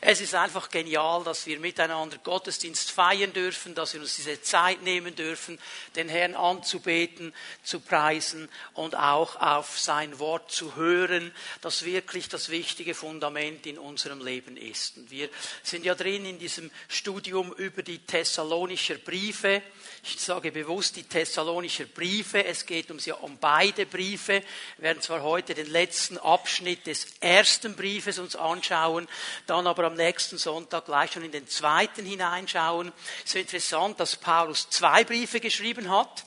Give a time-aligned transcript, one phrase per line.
[0.00, 4.82] Es ist einfach genial, dass wir miteinander Gottesdienst feiern dürfen, dass wir uns diese Zeit
[4.82, 5.58] nehmen dürfen,
[5.96, 11.32] den Herrn anzubeten, zu preisen und auch auf sein Wort zu hören,
[11.62, 14.98] das wirklich das wichtige Fundament in unserem Leben ist.
[14.98, 15.28] Und wir
[15.64, 19.62] sind ja drin in diesem Studium über die Thessalonischer Briefe.
[20.10, 22.42] Ich sage bewusst die Thessalonischer Briefe.
[22.42, 24.42] Es geht uns ja um beide Briefe.
[24.78, 29.06] Wir werden zwar heute den letzten Abschnitt des ersten Briefes uns anschauen,
[29.46, 32.90] dann aber am nächsten Sonntag gleich schon in den zweiten hineinschauen.
[33.24, 36.24] Es ist interessant, dass Paulus zwei Briefe geschrieben hat,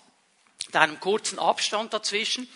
[0.68, 2.48] mit einem kurzen Abstand dazwischen,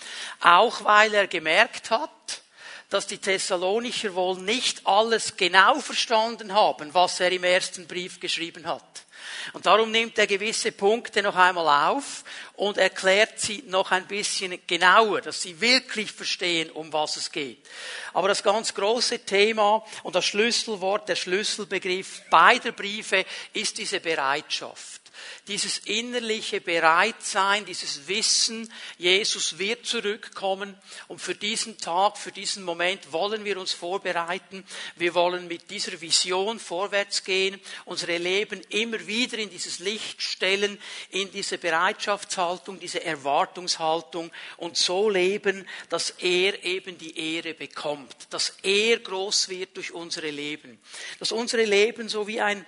[0.41, 2.43] auch weil er gemerkt hat,
[2.89, 8.67] dass die Thessalonicher wohl nicht alles genau verstanden haben, was er im ersten Brief geschrieben
[8.67, 9.04] hat.
[9.53, 12.23] Und darum nimmt er gewisse Punkte noch einmal auf
[12.55, 17.65] und erklärt sie noch ein bisschen genauer, dass sie wirklich verstehen, um was es geht.
[18.13, 25.04] Aber das ganz große Thema und das Schlüsselwort, der Schlüsselbegriff beider Briefe ist diese Bereitschaft
[25.47, 30.75] dieses innerliche Bereitsein, dieses Wissen, Jesus wird zurückkommen
[31.07, 34.65] und für diesen Tag, für diesen Moment wollen wir uns vorbereiten.
[34.95, 40.79] Wir wollen mit dieser Vision vorwärts gehen, unsere Leben immer wieder in dieses Licht stellen,
[41.11, 48.57] in diese Bereitschaftshaltung, diese Erwartungshaltung und so leben, dass er eben die Ehre bekommt, dass
[48.63, 50.79] er groß wird durch unsere Leben,
[51.19, 52.65] dass unsere Leben so wie ein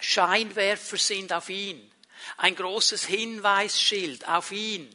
[0.00, 1.90] Scheinwerfer sind auf ihn
[2.36, 4.94] ein großes Hinweisschild auf ihn,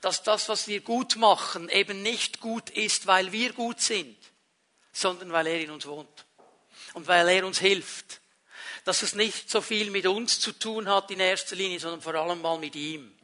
[0.00, 4.16] dass das, was wir gut machen, eben nicht gut ist, weil wir gut sind,
[4.92, 6.26] sondern weil er in uns wohnt
[6.94, 8.20] und weil er uns hilft.
[8.84, 12.14] Dass es nicht so viel mit uns zu tun hat in erster Linie, sondern vor
[12.14, 13.14] allem mal mit ihm.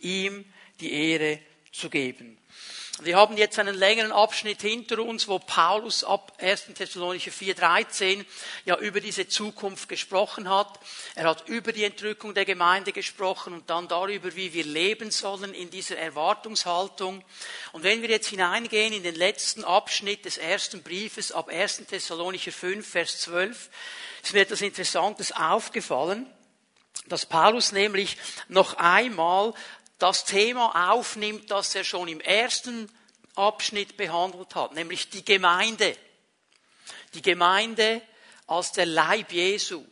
[0.00, 1.40] Ihm die Ehre
[1.72, 2.38] zu geben.
[3.00, 6.68] Wir haben jetzt einen längeren Abschnitt hinter uns, wo Paulus ab 1.
[6.74, 8.24] Thessalonicher 4,13
[8.64, 10.80] ja über diese Zukunft gesprochen hat.
[11.14, 15.52] Er hat über die Entrückung der Gemeinde gesprochen und dann darüber, wie wir leben sollen
[15.52, 17.22] in dieser Erwartungshaltung.
[17.72, 21.84] Und wenn wir jetzt hineingehen in den letzten Abschnitt des ersten Briefes ab 1.
[21.88, 23.68] Thessalonicher 5, Vers 12,
[24.22, 26.26] ist mir etwas Interessantes aufgefallen
[27.08, 28.16] dass Paulus nämlich
[28.48, 29.54] noch einmal
[29.98, 32.90] das Thema aufnimmt, das er schon im ersten
[33.34, 35.96] Abschnitt behandelt hat, nämlich die Gemeinde.
[37.14, 38.02] Die Gemeinde
[38.46, 39.84] als der Leib Jesu.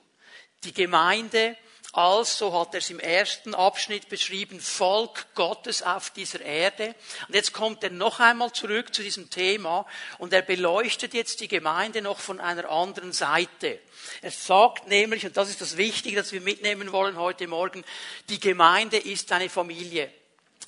[0.65, 1.57] Die Gemeinde
[1.97, 6.95] als, so hat er es im ersten Abschnitt beschrieben, Volk Gottes auf dieser Erde.
[7.29, 9.87] Und jetzt kommt er noch einmal zurück zu diesem Thema
[10.19, 13.79] und er beleuchtet jetzt die Gemeinde noch von einer anderen Seite.
[14.23, 17.85] Er sagt nämlich, und das ist das Wichtige, das wir mitnehmen wollen heute Morgen,
[18.29, 20.11] die Gemeinde ist eine Familie.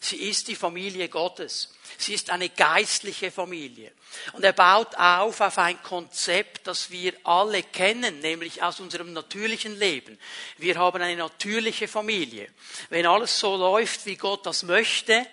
[0.06, 1.68] Sie ist die Familie Gottes.
[1.98, 3.90] Sie ist eine geistliche Familie.
[4.34, 9.76] Und er baut auf auf ein Konzept, das wir alle kennen, nämlich aus unserem natürlichen
[9.76, 10.16] Leben.
[10.58, 12.48] Wir haben eine natürliche Familie.
[12.88, 15.26] Wenn alles so läuft, wie Gott das möchte,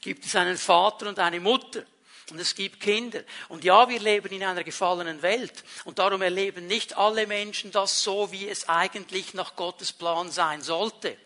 [0.00, 1.84] gibt es einen Vater und eine Mutter.
[2.30, 3.22] Und es gibt Kinder.
[3.48, 5.62] Und ja, wir leben in einer gefallenen Welt.
[5.84, 10.60] Und darum erleben nicht alle Menschen das so, wie es eigentlich nach Gottes Plan sein
[10.60, 11.16] sollte.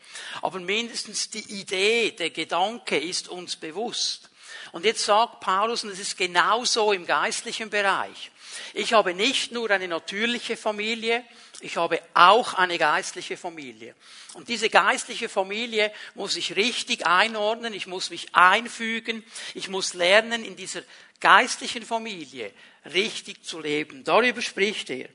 [0.43, 4.29] Aber mindestens die Idee, der Gedanke ist uns bewusst.
[4.73, 8.31] Und jetzt sagt Paulus, und es ist genauso im geistlichen Bereich.
[8.75, 11.25] Ich habe nicht nur eine natürliche Familie,
[11.61, 13.95] ich habe auch eine geistliche Familie.
[14.35, 19.25] Und diese geistliche Familie muss ich richtig einordnen, ich muss mich einfügen,
[19.55, 20.83] ich muss lernen, in dieser
[21.19, 22.53] geistlichen Familie
[22.93, 24.05] richtig zu leben.
[24.05, 25.09] Darüber spricht er.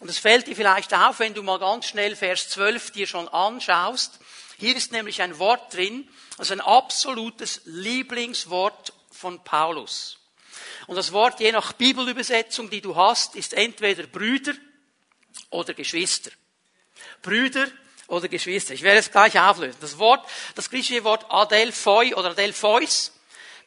[0.00, 3.28] Und es fällt dir vielleicht auf, wenn du mal ganz schnell Vers 12 dir schon
[3.28, 4.18] anschaust.
[4.58, 10.18] Hier ist nämlich ein Wort drin, also ein absolutes Lieblingswort von Paulus.
[10.86, 14.54] Und das Wort, je nach Bibelübersetzung, die du hast, ist entweder Brüder
[15.50, 16.30] oder Geschwister.
[17.22, 17.66] Brüder
[18.08, 18.74] oder Geschwister.
[18.74, 19.78] Ich werde es gleich auflösen.
[19.80, 23.12] Das Wort, das griechische Wort Adelphoi oder Adelphois,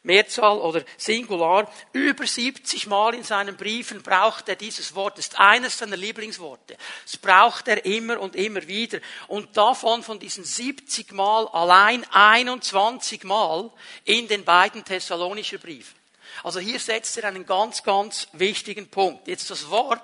[0.02, 5.18] Mehrzahl oder Singular, über 70 Mal in seinen Briefen braucht er dieses Wort.
[5.18, 6.76] Das ist eines seiner Lieblingsworte.
[7.04, 9.00] Das braucht er immer und immer wieder.
[9.28, 13.70] Und davon, von diesen 70 Mal, allein 21 Mal
[14.04, 15.99] in den beiden Thessalonischen Briefen.
[16.42, 19.28] Also hier setzt er einen ganz, ganz wichtigen Punkt.
[19.28, 20.00] Jetzt das Wort,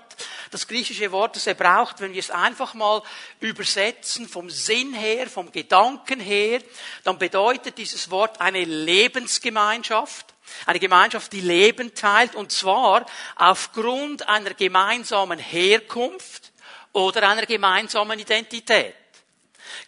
[0.51, 3.03] das griechische Wort, das er braucht, wenn wir es einfach mal
[3.41, 6.61] übersetzen vom Sinn her, vom Gedanken her,
[7.05, 10.35] dann bedeutet dieses Wort eine Lebensgemeinschaft.
[10.65, 13.05] Eine Gemeinschaft, die Leben teilt, und zwar
[13.35, 16.53] aufgrund einer gemeinsamen Herkunft
[16.93, 18.95] oder einer gemeinsamen Identität.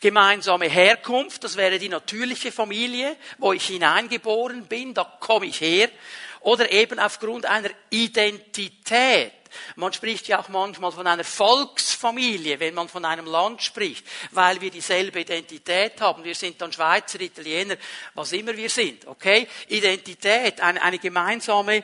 [0.01, 5.91] Gemeinsame Herkunft, das wäre die natürliche Familie, wo ich hineingeboren bin, da komme ich her.
[6.41, 9.33] Oder eben aufgrund einer Identität.
[9.77, 14.61] Man spricht ja auch manchmal von einer Volksfamilie, wenn man von einem Land spricht, weil
[14.61, 16.25] wir dieselbe Identität haben.
[16.25, 17.77] Wir sind dann Schweizer, Italiener,
[18.15, 19.49] was immer wir sind, okay?
[19.69, 21.83] Identität, eine, eine gemeinsame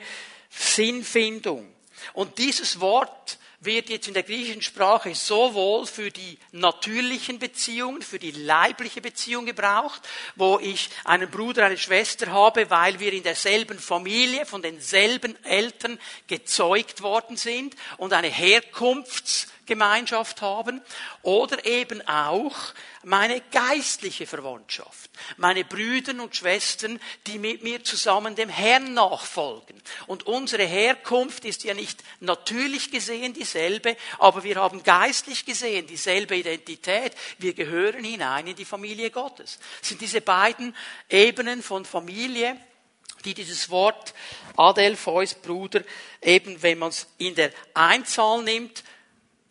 [0.50, 1.74] Sinnfindung.
[2.12, 8.18] Und dieses Wort wird jetzt in der griechischen Sprache sowohl für die natürlichen Beziehungen, für
[8.18, 10.02] die leibliche Beziehung gebraucht,
[10.36, 15.98] wo ich einen Bruder, eine Schwester habe, weil wir in derselben Familie, von denselben Eltern
[16.26, 20.80] gezeugt worden sind und eine Herkunfts Gemeinschaft haben
[21.22, 22.54] oder eben auch
[23.02, 29.80] meine geistliche Verwandtschaft, meine Brüder und Schwestern, die mit mir zusammen dem Herrn nachfolgen.
[30.06, 36.36] Und unsere Herkunft ist ja nicht natürlich gesehen dieselbe, aber wir haben geistlich gesehen dieselbe
[36.36, 37.12] Identität.
[37.38, 39.58] Wir gehören hinein in die Familie Gottes.
[39.80, 40.74] Das sind diese beiden
[41.08, 42.56] Ebenen von Familie,
[43.24, 44.14] die dieses Wort
[44.56, 45.82] Adelpheus Bruder
[46.20, 48.84] eben, wenn man es in der Einzahl nimmt,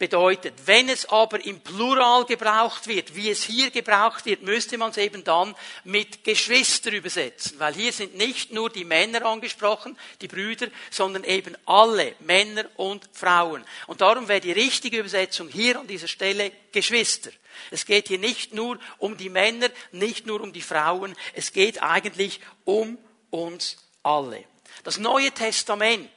[0.04, 0.54] bedeutet.
[0.66, 4.98] Wenn es aber im Plural gebraucht wird, wie es hier gebraucht wird, müsste man es
[4.98, 5.56] eben dann
[5.86, 11.56] mit Geschwister übersetzen, weil hier sind nicht nur die Männer angesprochen, die Brüder, sondern eben
[11.66, 13.64] alle Männer und Frauen.
[13.88, 17.32] Und darum wäre die richtige Übersetzung hier an dieser Stelle Geschwister.
[17.72, 21.82] Es geht hier nicht nur um die Männer, nicht nur um die Frauen, es geht
[21.82, 22.98] eigentlich um
[23.30, 24.44] uns alle.
[24.84, 26.10] Das Neue Testament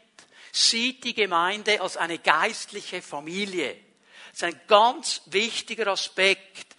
[0.57, 3.77] sieht die Gemeinde als eine geistliche Familie.
[4.31, 6.75] Das ist ein ganz wichtiger Aspekt.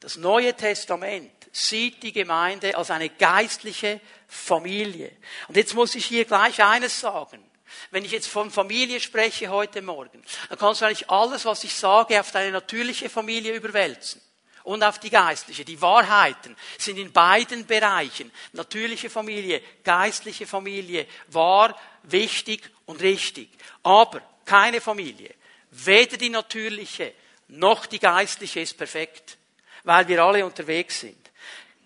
[0.00, 5.10] Das Neue Testament sieht die Gemeinde als eine geistliche Familie.
[5.48, 7.42] Und jetzt muss ich hier gleich eines sagen.
[7.90, 11.74] Wenn ich jetzt von Familie spreche heute Morgen, dann kannst du eigentlich alles, was ich
[11.74, 14.20] sage, auf deine natürliche Familie überwälzen
[14.68, 15.64] und auf die geistliche.
[15.64, 23.48] Die Wahrheiten sind in beiden Bereichen, natürliche Familie, geistliche Familie, wahr, wichtig und richtig.
[23.82, 25.34] Aber keine Familie,
[25.70, 27.14] weder die natürliche
[27.48, 29.38] noch die geistliche ist perfekt,
[29.84, 31.30] weil wir alle unterwegs sind.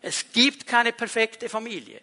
[0.00, 2.00] Es gibt keine perfekte Familie.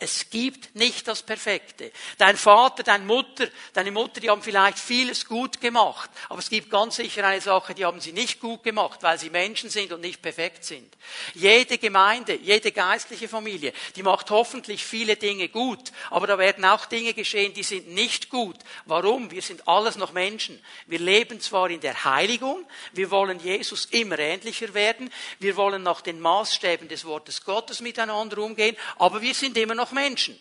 [0.00, 1.92] Es gibt nicht das Perfekte.
[2.18, 6.68] Dein Vater, deine Mutter, deine Mutter, die haben vielleicht vieles gut gemacht, aber es gibt
[6.68, 10.00] ganz sicher eine Sache, die haben sie nicht gut gemacht, weil sie Menschen sind und
[10.00, 10.92] nicht perfekt sind.
[11.34, 16.86] Jede Gemeinde, jede geistliche Familie, die macht hoffentlich viele Dinge gut, aber da werden auch
[16.86, 18.56] Dinge geschehen, die sind nicht gut.
[18.86, 19.30] Warum?
[19.30, 20.62] Wir sind alles noch Menschen.
[20.86, 26.00] Wir leben zwar in der Heiligung, wir wollen Jesus immer ähnlicher werden, wir wollen nach
[26.00, 30.40] den Maßstäben des Wortes Gottes miteinander umgehen, aber wir sind immer noch noch Menschen.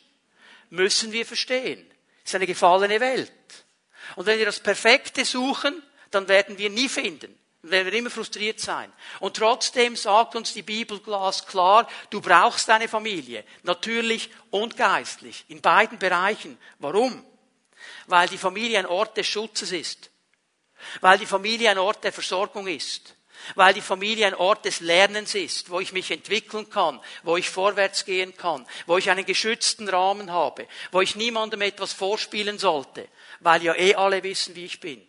[0.70, 1.86] Müssen wir verstehen.
[2.24, 3.32] Es ist eine gefallene Welt.
[4.16, 7.38] Und wenn wir das Perfekte suchen, dann werden wir nie finden.
[7.62, 8.92] Dann werden wir immer frustriert sein.
[9.20, 13.44] Und trotzdem sagt uns die Bibel glasklar, du brauchst deine Familie.
[13.64, 15.44] Natürlich und geistlich.
[15.50, 16.58] In beiden Bereichen.
[16.80, 17.26] Warum?
[18.08, 20.10] Weil die Familie ein Ort des Schutzes ist.
[21.02, 23.16] Weil die Familie ein Ort der Versorgung ist
[23.56, 27.50] weil die Familie ein Ort des Lernens ist, wo ich mich entwickeln kann, wo ich
[27.50, 33.08] vorwärts gehen kann, wo ich einen geschützten Rahmen habe, wo ich niemandem etwas vorspielen sollte,
[33.40, 35.06] weil ja eh alle wissen, wie ich bin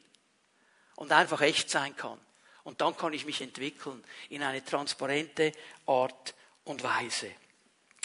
[0.97, 2.19] und einfach echt sein kann.
[2.63, 5.53] Und dann kann ich mich entwickeln in eine transparente
[5.87, 6.35] Art
[6.65, 7.31] und Weise.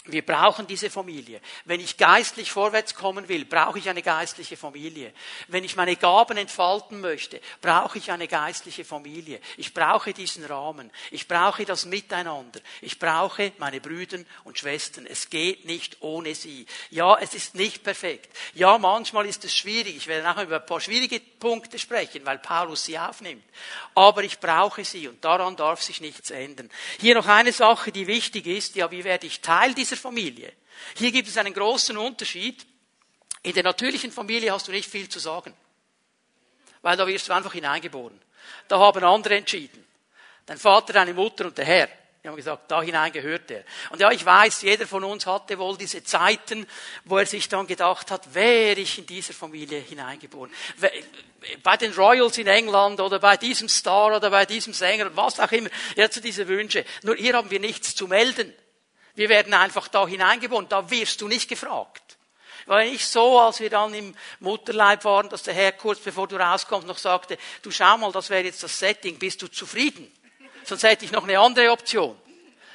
[0.06, 1.42] Wir brauchen diese Familie.
[1.66, 5.12] Wenn ich geistlich vorwärts kommen will, brauche ich eine geistliche Familie.
[5.48, 9.40] Wenn ich meine Gaben entfalten möchte, brauche ich eine geistliche Familie.
[9.58, 10.90] Ich brauche diesen Rahmen.
[11.10, 12.60] Ich brauche das Miteinander.
[12.80, 15.04] Ich brauche meine Brüder und Schwestern.
[15.04, 16.64] Es geht nicht ohne sie.
[16.88, 18.34] Ja, es ist nicht perfekt.
[18.54, 19.96] Ja, manchmal ist es schwierig.
[19.96, 23.44] Ich werde nachher über ein paar schwierige Punkte sprechen, weil Paulus sie aufnimmt.
[23.94, 26.70] Aber ich brauche sie und daran darf sich nichts ändern.
[26.98, 28.76] Hier noch eine Sache, die wichtig ist.
[28.76, 30.52] Ja, wie werde ich Teil dieser Familie.
[30.96, 32.66] Hier gibt es einen großen Unterschied.
[33.42, 35.54] In der natürlichen Familie hast du nicht viel zu sagen.
[36.82, 38.20] Weil da wirst du einfach hineingeboren.
[38.68, 39.84] Da haben andere entschieden.
[40.46, 41.88] Dein Vater, deine Mutter und der Herr.
[42.22, 43.64] Die haben gesagt, da hinein gehört er.
[43.90, 46.66] Und ja, ich weiß, jeder von uns hatte wohl diese Zeiten,
[47.04, 50.52] wo er sich dann gedacht hat, wäre ich in dieser Familie hineingeboren.
[51.62, 55.50] Bei den Royals in England oder bei diesem Star oder bei diesem Sänger, was auch
[55.50, 55.70] immer.
[55.96, 56.84] Er hat so diese Wünsche.
[57.04, 58.52] Nur hier haben wir nichts zu melden.
[59.14, 60.68] Wir werden einfach da hineingeboren.
[60.68, 62.18] Da wirst du nicht gefragt.
[62.66, 66.36] War nicht so, als wir dann im Mutterleib waren, dass der Herr kurz bevor du
[66.36, 70.10] rauskommst noch sagte, du schau mal, das wäre jetzt das Setting, bist du zufrieden?
[70.64, 72.16] Sonst hätte ich noch eine andere Option.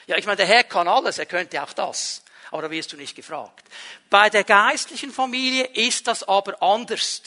[0.07, 2.23] Ja, ich meine, der Herr kann alles, er könnte auch das.
[2.51, 3.65] Aber da wirst du nicht gefragt.
[4.09, 7.21] Bei der geistlichen Familie ist das aber anders.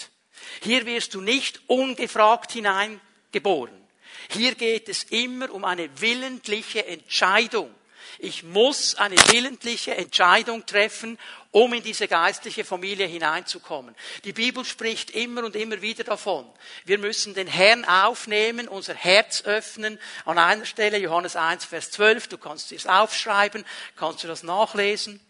[0.62, 3.88] Hier wirst du nicht ungefragt hineingeboren.
[4.30, 7.74] Hier geht es immer um eine willentliche Entscheidung.
[8.18, 11.18] Ich muss eine willentliche Entscheidung treffen,
[11.50, 13.94] um in diese geistliche Familie hineinzukommen.
[14.24, 16.44] Die Bibel spricht immer und immer wieder davon.
[16.84, 19.98] Wir müssen den Herrn aufnehmen, unser Herz öffnen.
[20.24, 23.64] An einer Stelle, Johannes 1, Vers 12, du kannst es aufschreiben,
[23.96, 25.20] kannst du das nachlesen.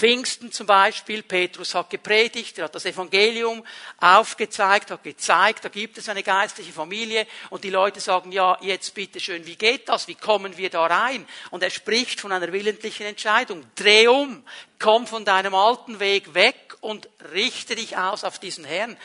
[0.00, 3.62] Pfingsten zum Beispiel, Petrus hat gepredigt, er hat das Evangelium
[3.98, 8.94] aufgezeigt, hat gezeigt, da gibt es eine geistliche Familie und die Leute sagen, ja, jetzt
[8.94, 10.08] bitte schön, wie geht das?
[10.08, 11.26] Wie kommen wir da rein?
[11.50, 13.62] Und er spricht von einer willentlichen Entscheidung.
[13.74, 14.42] Dreh um,
[14.78, 18.96] komm von deinem alten Weg weg und richte dich aus auf diesen Herrn.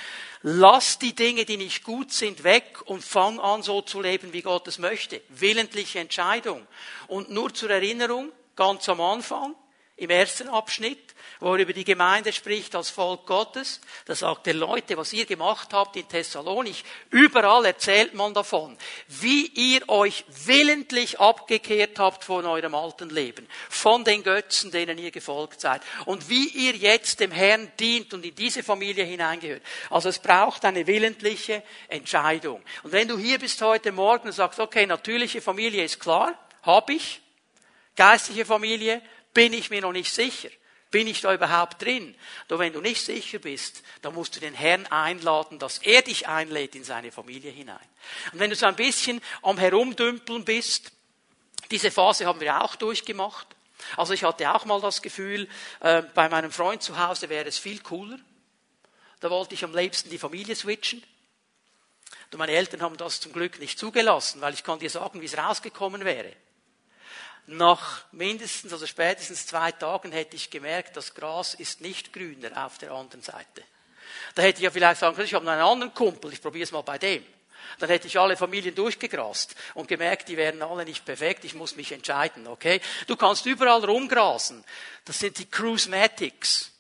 [0.44, 4.44] Lass die Dinge, die nicht gut sind, weg und fang an, so zu leben, wie
[4.44, 5.20] Gott es möchte.
[5.28, 6.66] Willentliche Entscheidung.
[7.08, 9.56] Und nur zur Erinnerung, ganz am Anfang,
[9.98, 13.80] im ersten Abschnitt, wo er über die Gemeinde spricht als Volk Gottes.
[14.06, 19.48] Da sagt er, Leute, was ihr gemacht habt in Thessalonich, überall erzählt man davon, wie
[19.48, 25.62] ihr euch willentlich abgekehrt habt von eurem alten Leben, von den Götzen, denen ihr gefolgt
[25.62, 29.64] seid, und wie ihr jetzt dem Herrn dient und in diese Familie hineingehört.
[29.90, 32.62] Also es braucht eine willentliche Entscheidung.
[32.84, 36.94] Und wenn du hier bist heute Morgen und sagst, okay, natürliche Familie ist klar, habe
[36.94, 37.22] ich,
[37.96, 39.02] geistliche Familie,
[39.36, 40.50] bin ich mir noch nicht sicher.
[40.90, 42.16] Bin ich da überhaupt drin?
[42.48, 46.28] Doch wenn du nicht sicher bist, dann musst du den Herrn einladen, dass er dich
[46.28, 47.78] einlädt in seine Familie hinein.
[48.32, 50.92] Und wenn du so ein bisschen am Herumdümpeln bist,
[51.70, 53.48] diese Phase haben wir auch durchgemacht.
[53.98, 55.50] Also ich hatte auch mal das Gefühl,
[55.82, 58.18] äh, bei meinem Freund zu Hause wäre es viel cooler.
[59.20, 61.04] Da wollte ich am liebsten die Familie switchen.
[62.32, 65.26] Und meine Eltern haben das zum Glück nicht zugelassen, weil ich kann dir sagen, wie
[65.26, 66.34] es rausgekommen wäre.
[67.48, 72.80] Nach mindestens, also spätestens zwei Tagen hätte ich gemerkt, das Gras ist nicht grüner auf
[72.80, 73.64] der anderen Seite.
[74.34, 76.64] Da hätte ich ja vielleicht sagen können, ich habe noch einen anderen Kumpel, ich probiere
[76.64, 77.24] es mal bei dem.
[77.80, 81.76] Dann hätte ich alle Familien durchgegrast und gemerkt, die wären alle nicht perfekt, ich muss
[81.76, 82.82] mich entscheiden, okay?
[83.08, 84.64] Du kannst überall rumgrasen.
[85.04, 86.72] Das sind die Cruismatics.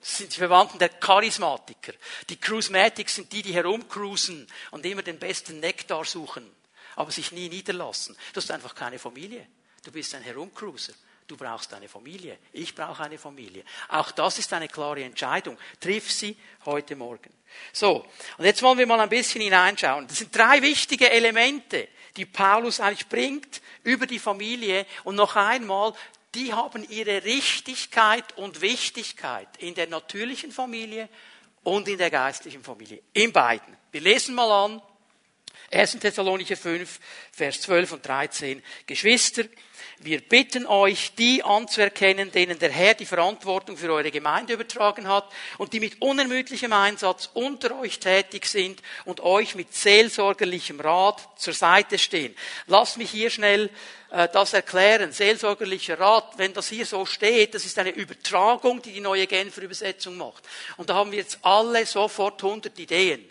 [0.00, 1.94] Das sind die Verwandten der Charismatiker.
[2.28, 6.50] Die Cruismatics sind die, die herumcruisen und immer den besten Nektar suchen,
[6.96, 8.16] aber sich nie niederlassen.
[8.34, 9.46] Das ist einfach keine Familie.
[9.84, 10.94] Du bist ein Herumcruiser.
[11.26, 12.38] Du brauchst eine Familie.
[12.52, 13.64] Ich brauche eine Familie.
[13.88, 15.56] Auch das ist eine klare Entscheidung.
[15.80, 16.36] Triff sie
[16.66, 17.32] heute Morgen.
[17.72, 18.04] So.
[18.36, 20.06] Und jetzt wollen wir mal ein bisschen hineinschauen.
[20.06, 24.86] Das sind drei wichtige Elemente, die Paulus eigentlich bringt über die Familie.
[25.04, 25.94] Und noch einmal,
[26.34, 31.08] die haben ihre Richtigkeit und Wichtigkeit in der natürlichen Familie
[31.62, 33.02] und in der geistlichen Familie.
[33.14, 33.76] In beiden.
[33.92, 34.82] Wir lesen mal an.
[35.74, 35.98] 1.
[35.98, 37.00] Thessalonicher 5,
[37.32, 38.62] Vers 12 und 13.
[38.86, 39.44] Geschwister,
[39.98, 45.30] wir bitten euch, die anzuerkennen, denen der Herr die Verantwortung für eure Gemeinde übertragen hat
[45.56, 51.54] und die mit unermüdlichem Einsatz unter euch tätig sind und euch mit seelsorgerlichem Rat zur
[51.54, 52.34] Seite stehen.
[52.66, 53.70] Lasst mich hier schnell
[54.10, 55.12] äh, das erklären.
[55.12, 59.62] Seelsorgerlicher Rat, wenn das hier so steht, das ist eine Übertragung, die die neue Genfer
[59.62, 60.44] Übersetzung macht.
[60.76, 63.30] Und da haben wir jetzt alle sofort hundert Ideen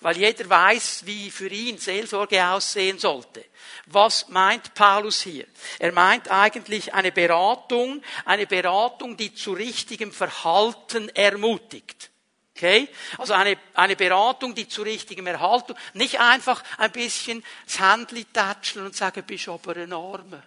[0.00, 3.44] weil jeder weiß, wie für ihn Seelsorge aussehen sollte.
[3.86, 5.46] Was meint Paulus hier?
[5.78, 12.10] Er meint eigentlich eine Beratung, eine Beratung, die zu richtigem Verhalten ermutigt.
[12.56, 12.88] Okay?
[13.18, 18.86] Also eine, eine Beratung, die zu richtigem Erhaltung, nicht einfach ein bisschen das Händchen tätscheln
[18.86, 20.42] und sagen, bist aber ein Arme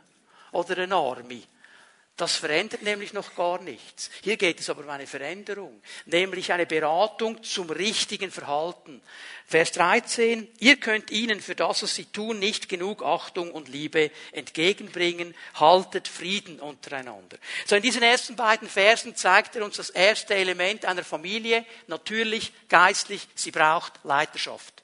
[0.51, 1.41] oder ein Arme.
[2.15, 4.11] Das verändert nämlich noch gar nichts.
[4.21, 9.01] Hier geht es aber um eine Veränderung, nämlich eine Beratung zum richtigen Verhalten.
[9.47, 14.11] Vers 13, ihr könnt ihnen für das, was sie tun, nicht genug Achtung und Liebe
[14.31, 17.37] entgegenbringen, haltet Frieden untereinander.
[17.65, 22.53] So in diesen ersten beiden Versen zeigt er uns das erste Element einer Familie, natürlich
[22.69, 24.83] geistlich, sie braucht Leiterschaft.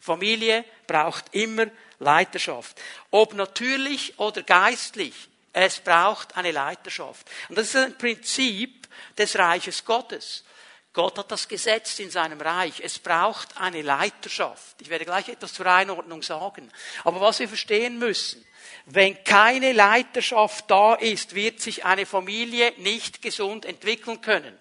[0.00, 1.66] Familie braucht immer
[2.00, 2.80] Leiterschaft.
[3.12, 7.26] Ob natürlich oder geistlich, es braucht eine Leiterschaft.
[7.48, 8.88] Und das ist ein Prinzip
[9.18, 10.44] des Reiches Gottes.
[10.92, 12.80] Gott hat das gesetzt in seinem Reich.
[12.80, 14.80] Es braucht eine Leiterschaft.
[14.80, 16.70] Ich werde gleich etwas zur Einordnung sagen.
[17.04, 18.44] Aber was wir verstehen müssen,
[18.86, 24.58] wenn keine Leiterschaft da ist, wird sich eine Familie nicht gesund entwickeln können.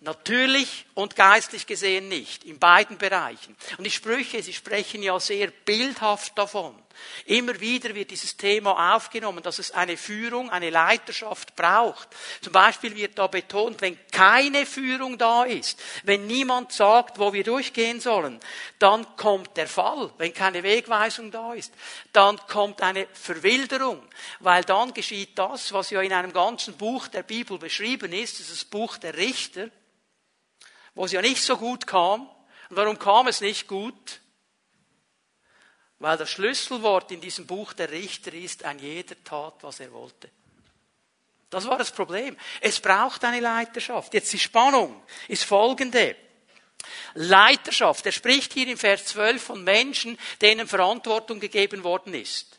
[0.00, 3.56] Natürlich und geistlich gesehen nicht, in beiden Bereichen.
[3.78, 6.74] Und die Sprüche, sie sprechen ja sehr bildhaft davon.
[7.26, 12.08] Immer wieder wird dieses Thema aufgenommen, dass es eine Führung, eine Leiterschaft braucht.
[12.40, 17.42] Zum Beispiel wird da betont, wenn keine Führung da ist, wenn niemand sagt, wo wir
[17.42, 18.38] durchgehen sollen,
[18.78, 20.12] dann kommt der Fall.
[20.18, 21.72] Wenn keine Wegweisung da ist,
[22.12, 24.00] dann kommt eine Verwilderung,
[24.38, 28.50] weil dann geschieht das, was ja in einem ganzen Buch der Bibel beschrieben ist, das
[28.50, 29.68] ist das Buch der Richter,
[30.94, 32.28] wo es ja nicht so gut kam.
[32.70, 34.20] Und warum kam es nicht gut?
[35.98, 40.30] Weil das Schlüsselwort in diesem Buch der Richter ist, ein jeder tat, was er wollte.
[41.50, 42.36] Das war das Problem.
[42.60, 44.12] Es braucht eine Leiterschaft.
[44.12, 46.16] Jetzt die Spannung ist folgende.
[47.14, 48.04] Leiterschaft.
[48.06, 52.58] Er spricht hier im Vers 12 von Menschen, denen Verantwortung gegeben worden ist.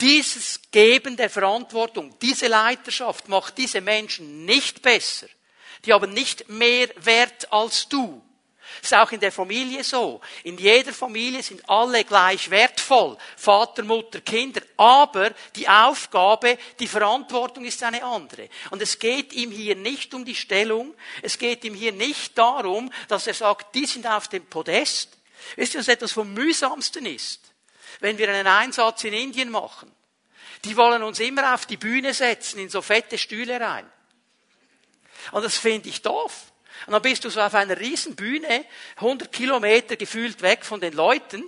[0.00, 5.26] Dieses Geben der Verantwortung, diese Leiterschaft macht diese Menschen nicht besser.
[5.84, 8.22] Die haben nicht mehr Wert als du.
[8.82, 10.20] Ist auch in der Familie so.
[10.44, 13.16] In jeder Familie sind alle gleich wertvoll.
[13.36, 14.62] Vater, Mutter, Kinder.
[14.76, 18.48] Aber die Aufgabe, die Verantwortung ist eine andere.
[18.70, 20.94] Und es geht ihm hier nicht um die Stellung.
[21.20, 25.18] Es geht ihm hier nicht darum, dass er sagt, die sind auf dem Podest.
[25.56, 27.40] Wisst ihr, was etwas vom mühsamsten ist?
[27.98, 29.92] Wenn wir einen Einsatz in Indien machen.
[30.64, 33.90] Die wollen uns immer auf die Bühne setzen, in so fette Stühle rein.
[35.32, 36.52] Und das finde ich doof.
[36.86, 38.64] Und dann bist du so auf einer riesen Bühne,
[38.96, 41.44] 100 Kilometer gefühlt weg von den Leuten.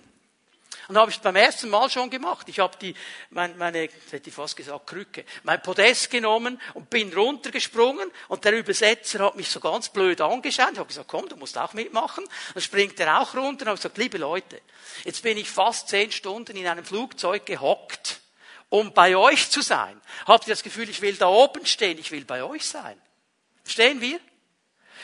[0.89, 2.49] Und habe ich beim ersten Mal schon gemacht.
[2.49, 2.95] Ich habe die,
[3.31, 8.53] meine, meine, hätte ich fast gesagt, Krücke, mein Podest genommen und bin runtergesprungen und der
[8.53, 10.73] Übersetzer hat mich so ganz blöd angeschaut.
[10.73, 12.25] Ich habe gesagt, komm, du musst auch mitmachen.
[12.53, 14.61] Dann springt er auch runter und habe gesagt, liebe Leute,
[15.05, 18.21] jetzt bin ich fast zehn Stunden in einem Flugzeug gehockt,
[18.69, 20.01] um bei euch zu sein.
[20.27, 23.01] Habt ihr das Gefühl, ich will da oben stehen, ich will bei euch sein?
[23.63, 24.21] Verstehen wir?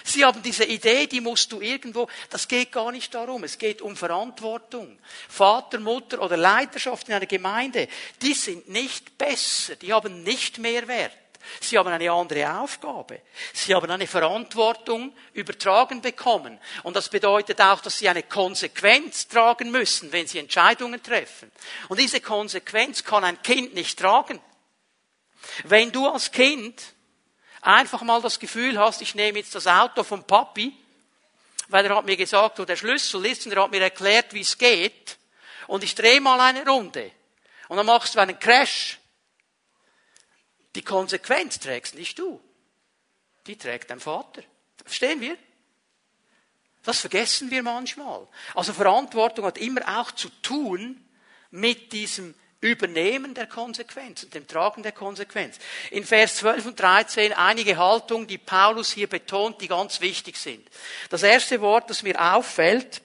[0.05, 3.83] Sie haben diese Idee, die musst du irgendwo, das geht gar nicht darum, es geht
[3.83, 4.99] um Verantwortung.
[5.29, 7.88] Vater, Mutter oder Leiterschaft in einer Gemeinde,
[8.23, 11.12] die sind nicht besser, die haben nicht mehr Wert.
[11.61, 13.23] Sie haben eine andere Aufgabe.
[13.55, 16.59] Sie haben eine Verantwortung übertragen bekommen.
[16.83, 21.50] Und das bedeutet auch, dass sie eine Konsequenz tragen müssen, wenn sie Entscheidungen treffen.
[21.88, 24.41] Und diese Konsequenz kann ein Kind nicht tragen.
[25.65, 26.83] Wenn du als Kind
[27.62, 30.77] einfach mal das Gefühl hast, ich nehme jetzt das Auto vom Papi,
[31.69, 34.41] weil er hat mir gesagt, wo der Schlüssel ist und er hat mir erklärt, wie
[34.41, 35.19] es geht,
[35.67, 37.12] und ich drehe mal eine Runde.
[37.69, 38.99] Und dann machst du einen Crash.
[40.75, 42.41] Die Konsequenz trägst nicht du.
[43.47, 44.43] Die trägt dein Vater.
[44.83, 45.37] Verstehen wir?
[46.85, 48.27] Das vergessen wir manchmal.
[48.55, 51.07] Also Verantwortung hat immer auch zu tun
[51.50, 55.59] mit diesem Übernehmen der Konsequenz und dem Tragen der Konsequenz.
[55.90, 60.66] In Vers 12 und 13 einige Haltungen, die Paulus hier betont, die ganz wichtig sind.
[61.09, 63.01] Das erste Wort, das mir auffällt,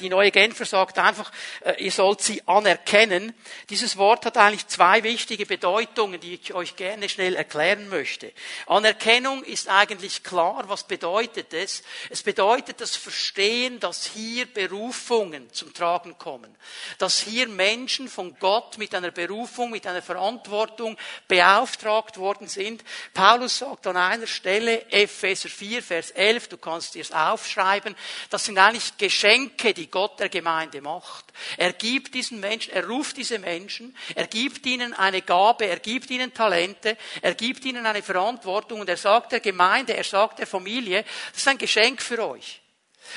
[0.00, 1.32] die neue Genfer sagt einfach,
[1.64, 3.34] äh, ihr sollt sie anerkennen.
[3.70, 8.32] Dieses Wort hat eigentlich zwei wichtige Bedeutungen, die ich euch gerne schnell erklären möchte.
[8.66, 10.62] Anerkennung ist eigentlich klar.
[10.68, 11.82] Was bedeutet es?
[12.08, 16.54] Es bedeutet das Verstehen, dass hier Berufungen zum Tragen kommen.
[16.98, 22.84] Dass hier Menschen von Gott mit einer Berufung, mit einer Verantwortung beauftragt worden sind.
[23.12, 27.96] Paulus sagt an einer Stelle, Epheser 4, Vers 11, du kannst dir es aufschreiben,
[28.30, 31.24] das sind eigentlich Geschenke, Geschenke, die Gott der Gemeinde macht.
[31.56, 36.10] Er gibt diesen Menschen, er ruft diese Menschen, er gibt ihnen eine Gabe, er gibt
[36.10, 40.46] ihnen Talente, er gibt ihnen eine Verantwortung und er sagt der Gemeinde, er sagt der
[40.46, 42.60] Familie, das ist ein Geschenk für euch.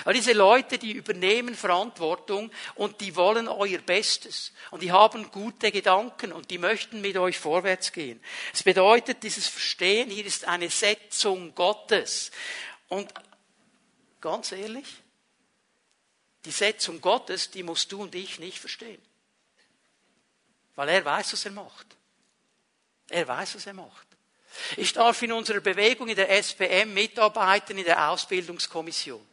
[0.04, 5.72] Aber diese Leute, die übernehmen Verantwortung und die wollen euer Bestes und die haben gute
[5.72, 8.22] Gedanken und die möchten mit euch vorwärts gehen.
[8.54, 12.32] Es bedeutet, dieses Verstehen hier ist eine Setzung Gottes.
[12.90, 13.14] Und
[14.20, 14.86] ganz ehrlich,
[16.48, 19.02] die Setzung Gottes, die musst du und ich nicht verstehen.
[20.76, 21.86] Weil er weiß, was er macht.
[23.10, 24.08] Er weiß, was er macht.
[24.78, 29.26] Ich darf in unserer Bewegung in der SPM mitarbeiten in der Ausbildungskommission.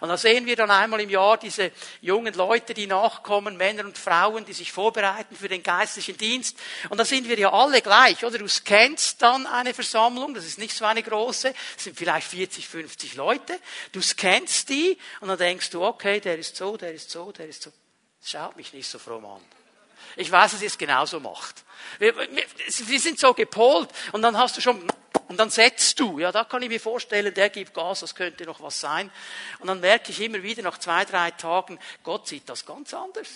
[0.00, 3.98] Und da sehen wir dann einmal im Jahr diese jungen Leute, die nachkommen, Männer und
[3.98, 6.58] Frauen, die sich vorbereiten für den geistlichen Dienst.
[6.88, 8.38] Und da sind wir ja alle gleich, oder?
[8.38, 12.68] Du scannst dann eine Versammlung, das ist nicht so eine große, das sind vielleicht 40,
[12.68, 13.58] 50 Leute.
[13.92, 17.48] Du scannst die und dann denkst du, okay, der ist so, der ist so, der
[17.48, 17.72] ist so.
[18.24, 19.40] Schaut mich nicht so fromm an.
[20.16, 21.64] Ich weiß, dass ihr es genauso macht.
[21.98, 24.86] Wir, wir, wir sind so gepolt und dann hast du schon
[25.28, 28.44] und dann setzt du, ja, da kann ich mir vorstellen, der gibt Gas, das könnte
[28.44, 29.10] noch was sein.
[29.58, 33.28] Und dann merke ich immer wieder nach zwei, drei Tagen, Gott sieht das ganz anders.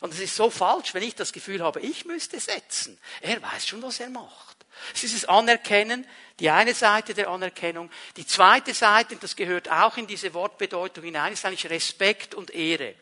[0.00, 2.98] Und es ist so falsch, wenn ich das Gefühl habe, ich müsste setzen.
[3.22, 4.56] Er weiß schon, was er macht.
[4.94, 6.06] Es ist das Anerkennen,
[6.38, 7.90] die eine Seite der Anerkennung.
[8.18, 12.94] Die zweite Seite, das gehört auch in diese Wortbedeutung hinein, ist eigentlich Respekt und Ehre.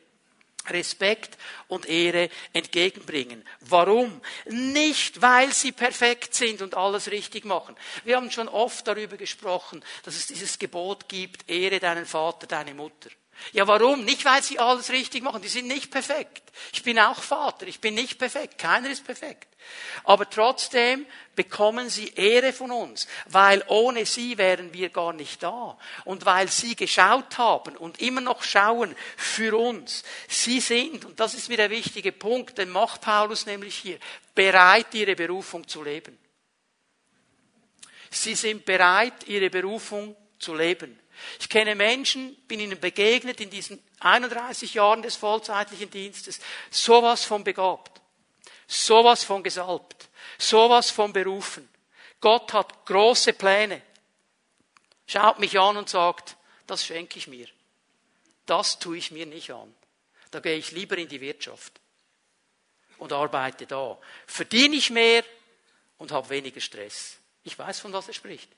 [0.69, 3.47] Respekt und Ehre entgegenbringen.
[3.61, 4.21] Warum?
[4.47, 7.77] Nicht, weil sie perfekt sind und alles richtig machen.
[8.05, 12.75] Wir haben schon oft darüber gesprochen, dass es dieses Gebot gibt, Ehre deinen Vater, deine
[12.75, 13.11] Mutter.
[13.53, 14.05] Ja, warum?
[14.05, 15.43] Nicht, weil sie alles richtig machen.
[15.43, 16.43] Die sind nicht perfekt.
[16.73, 17.67] Ich bin auch Vater.
[17.67, 18.59] Ich bin nicht perfekt.
[18.59, 19.49] Keiner ist perfekt.
[20.05, 25.79] Aber trotzdem bekommen sie Ehre von uns, weil ohne sie wären wir gar nicht da.
[26.05, 30.05] Und weil sie geschaut haben und immer noch schauen für uns.
[30.29, 33.99] Sie sind, und das ist mir der wichtige Punkt, den macht Paulus nämlich hier,
[34.35, 36.19] bereit, ihre Berufung zu leben.
[38.11, 40.99] Sie sind bereit, ihre Berufung zu leben.
[41.41, 47.45] Ich kenne Menschen, bin ihnen begegnet in diesen 31 Jahren des vollzeitlichen Dienstes, sowas von
[47.45, 48.01] begabt,
[48.67, 51.69] sowas von gesalbt, sowas von berufen.
[52.21, 53.83] Gott hat große Pläne.
[55.07, 57.47] Schaut mich an und sagt, das schenke ich mir.
[58.47, 59.75] Das tue ich mir nicht an.
[60.31, 61.81] Da gehe ich lieber in die Wirtschaft
[62.99, 63.99] und arbeite da.
[64.27, 65.25] Verdiene ich mehr
[65.99, 67.19] und habe weniger Stress.
[67.43, 68.51] Ich weiß, von was er spricht.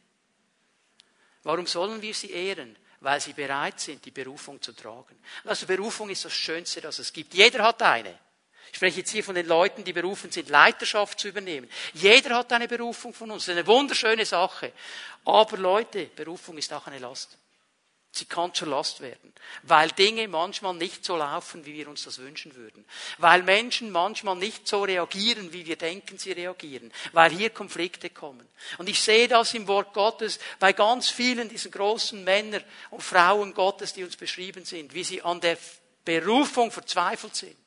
[1.46, 2.76] Warum sollen wir sie ehren?
[2.98, 5.16] Weil sie bereit sind, die Berufung zu tragen.
[5.44, 7.34] Also Berufung ist das Schönste, das es gibt.
[7.34, 8.18] Jeder hat eine.
[8.68, 11.70] Ich spreche jetzt hier von den Leuten, die berufen sind, Leiterschaft zu übernehmen.
[11.94, 13.44] Jeder hat eine Berufung von uns.
[13.44, 14.72] Das ist eine wunderschöne Sache.
[15.24, 17.38] Aber Leute, Berufung ist auch eine Last.
[18.16, 22.18] Sie kann zur Last werden, weil Dinge manchmal nicht so laufen, wie wir uns das
[22.18, 22.84] wünschen würden,
[23.18, 28.48] weil Menschen manchmal nicht so reagieren, wie wir denken, sie reagieren, weil hier Konflikte kommen.
[28.78, 33.52] Und ich sehe das im Wort Gottes bei ganz vielen diesen großen Männern und Frauen
[33.52, 35.58] Gottes, die uns beschrieben sind, wie sie an der
[36.02, 37.65] Berufung verzweifelt sind.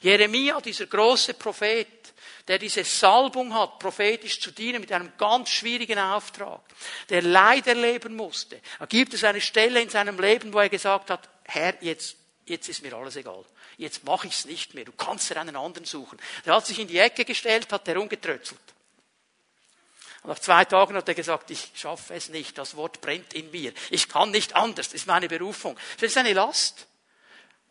[0.00, 1.86] Jeremia, dieser große Prophet,
[2.48, 6.60] der diese Salbung hat, prophetisch zu dienen mit einem ganz schwierigen Auftrag,
[7.08, 8.60] der Leid erleben musste.
[8.78, 12.68] Da gibt es eine Stelle in seinem Leben, wo er gesagt hat, Herr, jetzt, jetzt
[12.68, 13.44] ist mir alles egal.
[13.76, 14.84] Jetzt mache ich es nicht mehr.
[14.84, 16.18] Du kannst dir einen anderen suchen.
[16.44, 18.60] Er hat sich in die Ecke gestellt, hat herumgetrötzelt.
[20.22, 23.50] Und nach zwei Tagen hat er gesagt, ich schaffe es nicht, das Wort brennt in
[23.50, 23.72] mir.
[23.90, 25.76] Ich kann nicht anders, das ist meine Berufung.
[26.00, 26.86] Das ist eine Last.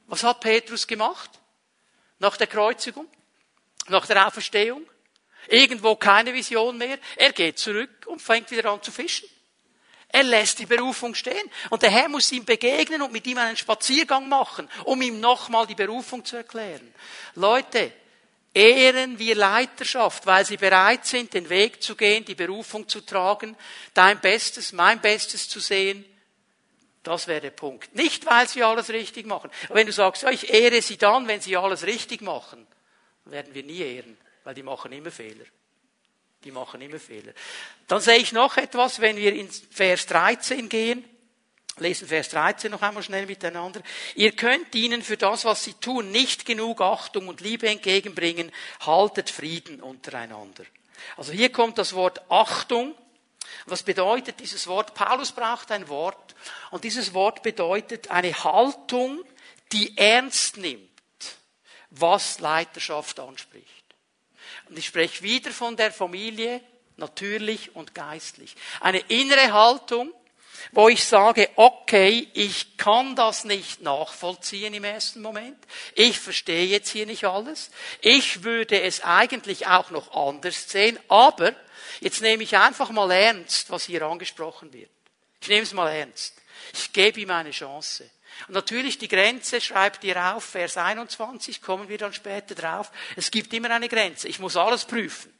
[0.08, 1.32] Was hat Petrus gemacht?
[2.19, 3.08] Nach der Kreuzigung?
[3.89, 4.86] nach der Auferstehung.
[5.47, 6.97] Irgendwo keine Vision mehr.
[7.15, 9.30] Er geht zurück und fängt wieder an zu fischen.
[10.08, 11.51] Er lässt die Berufung stehen.
[11.69, 15.67] Und der Herr muss ihm begegnen und mit ihm einen Spaziergang machen, um ihm nochmal
[15.67, 16.93] die Berufung zu erklären.
[17.36, 17.91] Leute,
[18.54, 23.56] ehren wir Leiterschaft, weil sie bereit sind, den Weg zu gehen, die Berufung zu tragen,
[23.93, 26.06] dein Bestes, mein Bestes zu sehen.
[27.06, 27.94] Das wäre der Punkt.
[27.94, 29.52] Nicht, weil sie alles richtig machen.
[29.70, 32.65] Wenn du sagst, ja, ich ehre sie dann, wenn sie alles richtig machen,
[33.26, 35.46] werden wir nie ehren, weil die machen immer Fehler.
[36.44, 37.32] Die machen immer Fehler.
[37.88, 41.06] Dann sehe ich noch etwas, wenn wir in Vers 13 gehen.
[41.78, 43.82] Lesen Vers 13 noch einmal schnell miteinander.
[44.15, 48.52] Ihr könnt ihnen für das, was sie tun, nicht genug Achtung und Liebe entgegenbringen.
[48.80, 50.63] Haltet Frieden untereinander.
[51.18, 52.96] Also hier kommt das Wort Achtung.
[53.65, 54.93] Was bedeutet dieses Wort?
[54.93, 56.36] Paulus braucht ein Wort.
[56.71, 59.23] Und dieses Wort bedeutet eine Haltung,
[59.71, 60.95] die ernst nimmt
[61.99, 63.65] was Leiterschaft anspricht.
[64.69, 66.62] Und ich spreche wieder von der Familie,
[66.97, 68.55] natürlich und geistlich.
[68.79, 70.12] Eine innere Haltung,
[70.71, 75.58] wo ich sage, okay, ich kann das nicht nachvollziehen im ersten Moment.
[75.93, 77.69] Ich verstehe jetzt hier nicht alles.
[78.01, 81.53] Ich würde es eigentlich auch noch anders sehen, aber
[82.01, 84.89] jetzt nehme ich einfach mal ernst, was hier angesprochen wird.
[85.41, 86.36] Ich nehme es mal ernst.
[86.73, 88.10] Ich gebe ihm eine Chance.
[88.47, 92.91] Und natürlich die Grenze schreibt ihr auf, Vers 21, kommen wir dann später drauf.
[93.15, 94.27] Es gibt immer eine Grenze.
[94.27, 95.31] Ich muss alles prüfen.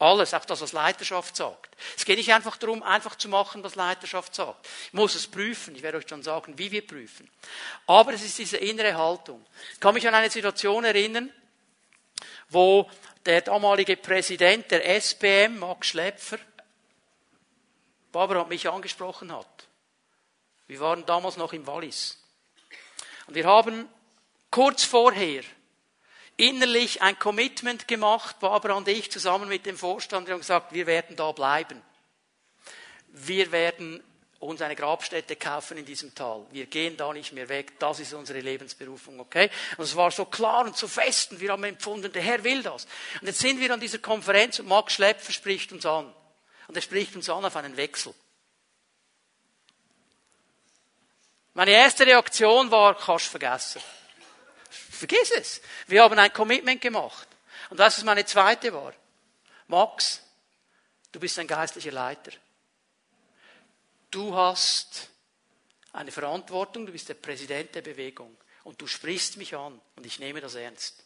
[0.00, 1.76] Alles, auch das, was Leiterschaft sagt.
[1.96, 4.66] Es geht nicht einfach darum, einfach zu machen, was Leiterschaft sagt.
[4.86, 5.76] Ich muss es prüfen.
[5.76, 7.30] Ich werde euch dann sagen, wie wir prüfen.
[7.86, 9.44] Aber es ist diese innere Haltung.
[9.72, 11.32] Ich kann mich an eine Situation erinnern,
[12.54, 12.88] wo
[13.26, 16.38] der damalige Präsident der SPM, Max Schlepfer,
[18.12, 19.68] Barbara mich angesprochen hat.
[20.66, 22.22] Wir waren damals noch im Wallis.
[23.26, 23.88] Und wir haben
[24.50, 25.42] kurz vorher
[26.36, 31.16] innerlich ein Commitment gemacht, Barbara und ich zusammen mit dem Vorstand, haben gesagt, wir werden
[31.16, 31.82] da bleiben.
[33.08, 34.02] Wir werden
[34.44, 36.46] uns eine Grabstätte kaufen in diesem Tal.
[36.50, 37.78] Wir gehen da nicht mehr weg.
[37.78, 39.50] Das ist unsere Lebensberufung, okay?
[39.76, 42.62] Und es war so klar und so fest und wir haben empfunden, der Herr will
[42.62, 42.86] das.
[43.20, 46.12] Und jetzt sind wir an dieser Konferenz und Max Schlepfer spricht uns an.
[46.68, 48.14] Und er spricht uns an auf einen Wechsel.
[51.54, 53.80] Meine erste Reaktion war, kannst vergessen.
[54.68, 55.60] Vergiss es.
[55.86, 57.28] Wir haben ein Commitment gemacht.
[57.70, 58.92] Und das ist meine zweite war.
[59.68, 60.20] Max,
[61.12, 62.32] du bist ein geistlicher Leiter.
[64.14, 65.10] Du hast
[65.92, 68.36] eine Verantwortung, du bist der Präsident der Bewegung.
[68.62, 71.02] Und du sprichst mich an und ich nehme das ernst.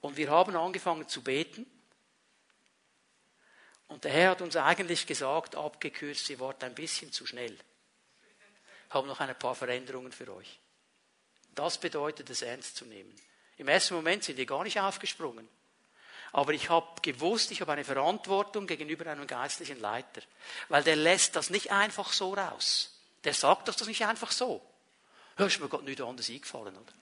[0.00, 1.64] Und wir haben angefangen zu beten.
[3.86, 7.56] Und der Herr hat uns eigentlich gesagt, abgekürzt, ihr wart ein bisschen zu schnell.
[8.90, 10.58] habe noch ein paar Veränderungen für euch.
[11.54, 13.14] Das bedeutet es ernst zu nehmen.
[13.58, 15.48] Im ersten Moment sind wir gar nicht aufgesprungen.
[16.32, 20.22] Aber ich habe gewusst, ich habe eine Verantwortung gegenüber einem geistlichen Leiter.
[20.68, 22.94] Weil der lässt das nicht einfach so raus.
[23.24, 24.62] Der sagt das nicht einfach so.
[25.38, 26.92] Ist mir Gott nicht anders eingefallen, oder?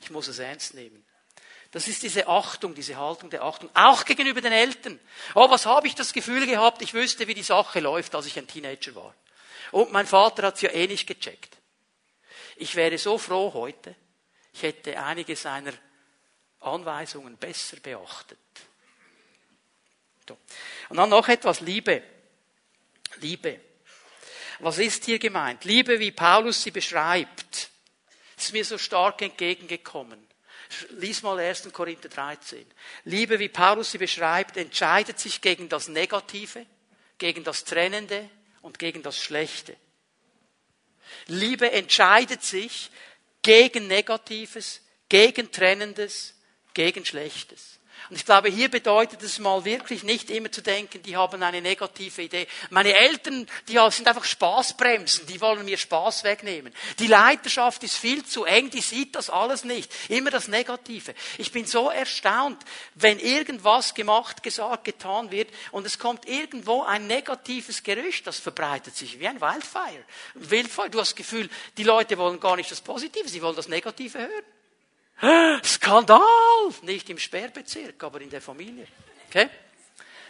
[0.00, 1.04] Ich muss es ernst nehmen.
[1.70, 4.98] Das ist diese Achtung, diese Haltung der Achtung, auch gegenüber den Eltern.
[5.34, 8.38] Oh, was habe ich das Gefühl gehabt, ich wüsste, wie die Sache läuft, als ich
[8.38, 9.14] ein Teenager war.
[9.72, 11.58] Und mein Vater hat es ja eh nicht gecheckt.
[12.56, 13.94] Ich wäre so froh heute,
[14.54, 15.72] ich hätte einige seiner
[16.60, 18.38] Anweisungen besser beachtet.
[20.88, 22.02] Und dann noch etwas Liebe.
[23.20, 23.60] Liebe.
[24.60, 25.64] Was ist hier gemeint?
[25.64, 27.70] Liebe, wie Paulus sie beschreibt,
[28.36, 30.26] ist mir so stark entgegengekommen.
[30.90, 31.72] Lies mal 1.
[31.72, 32.66] Korinther 13.
[33.04, 36.66] Liebe, wie Paulus sie beschreibt, entscheidet sich gegen das Negative,
[37.16, 38.28] gegen das Trennende
[38.60, 39.76] und gegen das Schlechte.
[41.26, 42.90] Liebe entscheidet sich
[43.42, 46.34] gegen Negatives, gegen Trennendes,
[46.78, 47.80] gegen Schlechtes.
[48.08, 51.60] Und ich glaube, hier bedeutet es mal wirklich nicht immer zu denken, die haben eine
[51.60, 52.46] negative Idee.
[52.70, 56.72] Meine Eltern, die sind einfach Spaßbremsen, die wollen mir Spaß wegnehmen.
[57.00, 59.92] Die Leiterschaft ist viel zu eng, die sieht das alles nicht.
[60.08, 61.16] Immer das Negative.
[61.36, 62.62] Ich bin so erstaunt,
[62.94, 68.94] wenn irgendwas gemacht, gesagt, getan wird und es kommt irgendwo ein negatives Gerücht, das verbreitet
[68.94, 70.04] sich wie ein Wildfire.
[70.34, 70.90] Wildfire.
[70.90, 74.20] Du hast das Gefühl, die Leute wollen gar nicht das Positive, sie wollen das Negative
[74.20, 74.57] hören.
[75.64, 76.20] Skandal!
[76.82, 78.86] Nicht im Sperrbezirk, aber in der Familie.
[79.28, 79.48] Okay?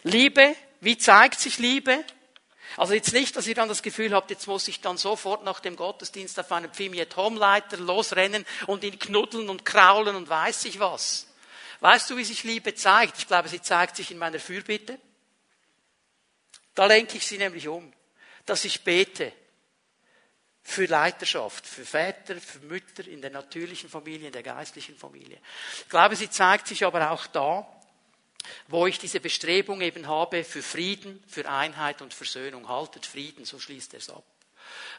[0.03, 2.05] Liebe, wie zeigt sich Liebe?
[2.77, 5.61] Also jetzt nicht, dass ihr dann das Gefühl habt, jetzt muss ich dann sofort nach
[5.61, 10.79] dem Gottesdienst auf einen Pimiet Homeleiter losrennen und ihn knuddeln und kraulen und weiß ich
[10.79, 11.27] was.
[11.81, 13.19] Weißt du, wie sich Liebe zeigt?
[13.19, 14.99] Ich glaube, sie zeigt sich in meiner Fürbitte.
[16.75, 17.93] Da lenke ich sie nämlich um,
[18.47, 19.33] dass ich bete,
[20.69, 25.39] für Leiterschaft, für Väter, für Mütter in der natürlichen Familie, in der geistlichen Familie.
[25.79, 27.67] Ich glaube, sie zeigt sich aber auch da,
[28.69, 32.69] wo ich diese Bestrebung eben habe für Frieden, für Einheit und Versöhnung.
[32.69, 34.25] Haltet Frieden, so schließt er es ab.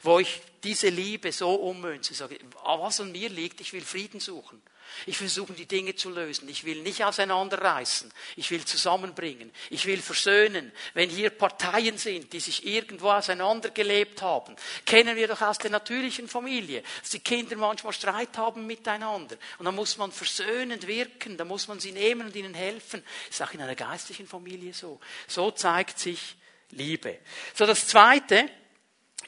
[0.02, 4.60] Wo ich diese Liebe so ummünze, sage, was an mir liegt, ich will Frieden suchen.
[5.06, 6.48] Ich versuche die Dinge zu lösen.
[6.50, 8.12] Ich will nicht auseinanderreißen.
[8.36, 9.52] Ich will zusammenbringen.
[9.70, 10.72] Ich will versöhnen.
[10.94, 16.28] Wenn hier Parteien sind, die sich irgendwo auseinandergelebt haben, kennen wir doch aus der natürlichen
[16.28, 19.38] Familie, dass die Kinder manchmal Streit haben miteinander.
[19.58, 21.38] Und dann muss man versöhnend wirken.
[21.38, 23.04] Da muss man sie nehmen und ihnen helfen.
[23.28, 25.00] Das ist auch in einer geistlichen Familie so.
[25.28, 26.36] So zeigt sich
[26.72, 27.20] Liebe.
[27.56, 28.50] So, das zweite,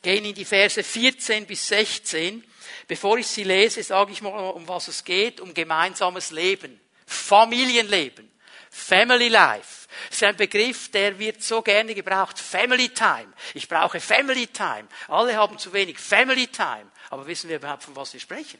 [0.01, 2.43] gehen in die Verse 14 bis 16.
[2.87, 8.29] Bevor ich sie lese, sage ich mal, um was es geht, um gemeinsames Leben, Familienleben,
[8.69, 9.87] Family Life.
[10.07, 12.39] Das ist ein Begriff, der wird so gerne gebraucht.
[12.39, 13.31] Family Time.
[13.53, 14.87] Ich brauche Family Time.
[15.07, 16.89] Alle haben zu wenig Family Time.
[17.09, 18.59] Aber wissen wir überhaupt, von was wir sprechen?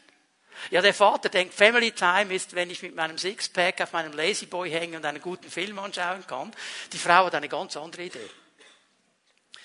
[0.70, 4.70] Ja, der Vater denkt, Family Time ist, wenn ich mit meinem Sixpack auf meinem Lazyboy
[4.70, 6.52] hänge und einen guten Film anschauen kann.
[6.94, 8.30] Die Frau hat eine ganz andere Idee.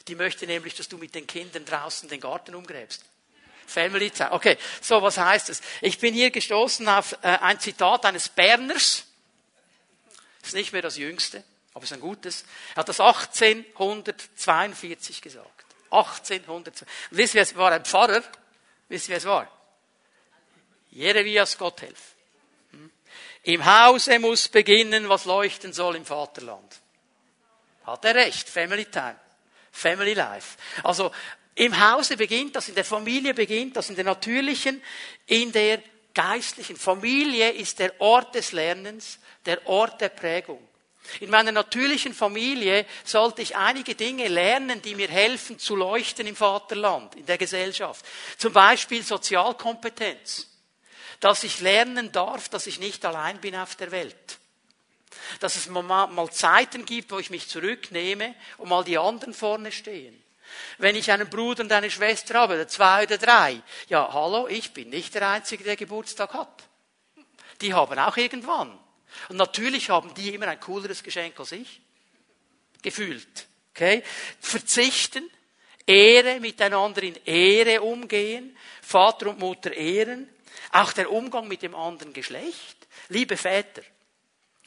[0.08, 3.04] Die möchte nämlich, dass du mit den Kindern draußen den Garten umgräbst.
[3.66, 4.32] Family Time.
[4.32, 5.60] Okay, so was heißt es?
[5.80, 9.06] Ich bin hier gestoßen auf äh, ein Zitat eines Berners.
[10.42, 11.42] Ist nicht mehr das jüngste,
[11.74, 12.44] aber ist ein gutes.
[12.74, 15.64] Er hat das 1842 gesagt.
[15.90, 16.86] 1842.
[17.10, 18.22] Und wisst ihr, es war ein Pfarrer.
[18.88, 19.50] Wisst ihr, wer es war?
[20.90, 22.14] Jeremias Gotthelf.
[22.70, 22.92] Hm?
[23.42, 26.80] Im Hause muss beginnen, was leuchten soll im Vaterland.
[27.84, 29.16] Hat er recht, Family Time.
[29.76, 30.56] Family Life.
[30.82, 31.12] Also
[31.54, 34.82] im Hause beginnt das, in der Familie beginnt das, in der natürlichen,
[35.26, 35.82] in der
[36.14, 36.76] geistlichen.
[36.76, 40.66] Familie ist der Ort des Lernens, der Ort der Prägung.
[41.20, 46.34] In meiner natürlichen Familie sollte ich einige Dinge lernen, die mir helfen zu leuchten im
[46.34, 48.04] Vaterland, in der Gesellschaft.
[48.38, 50.48] Zum Beispiel Sozialkompetenz.
[51.20, 54.38] Dass ich lernen darf, dass ich nicht allein bin auf der Welt.
[55.40, 60.22] Dass es mal Zeiten gibt, wo ich mich zurücknehme und mal die anderen vorne stehen.
[60.78, 64.72] Wenn ich einen Bruder und eine Schwester habe, oder zwei oder drei, ja, hallo, ich
[64.72, 66.64] bin nicht der Einzige, der Geburtstag hat.
[67.60, 68.78] Die haben auch irgendwann.
[69.28, 71.80] Und natürlich haben die immer ein cooleres Geschenk als ich.
[72.82, 73.46] Gefühlt.
[73.74, 74.02] Okay?
[74.40, 75.28] Verzichten,
[75.86, 80.28] Ehre, miteinander in Ehre umgehen, Vater und Mutter ehren,
[80.72, 82.76] auch der Umgang mit dem anderen Geschlecht.
[83.08, 83.82] Liebe Väter,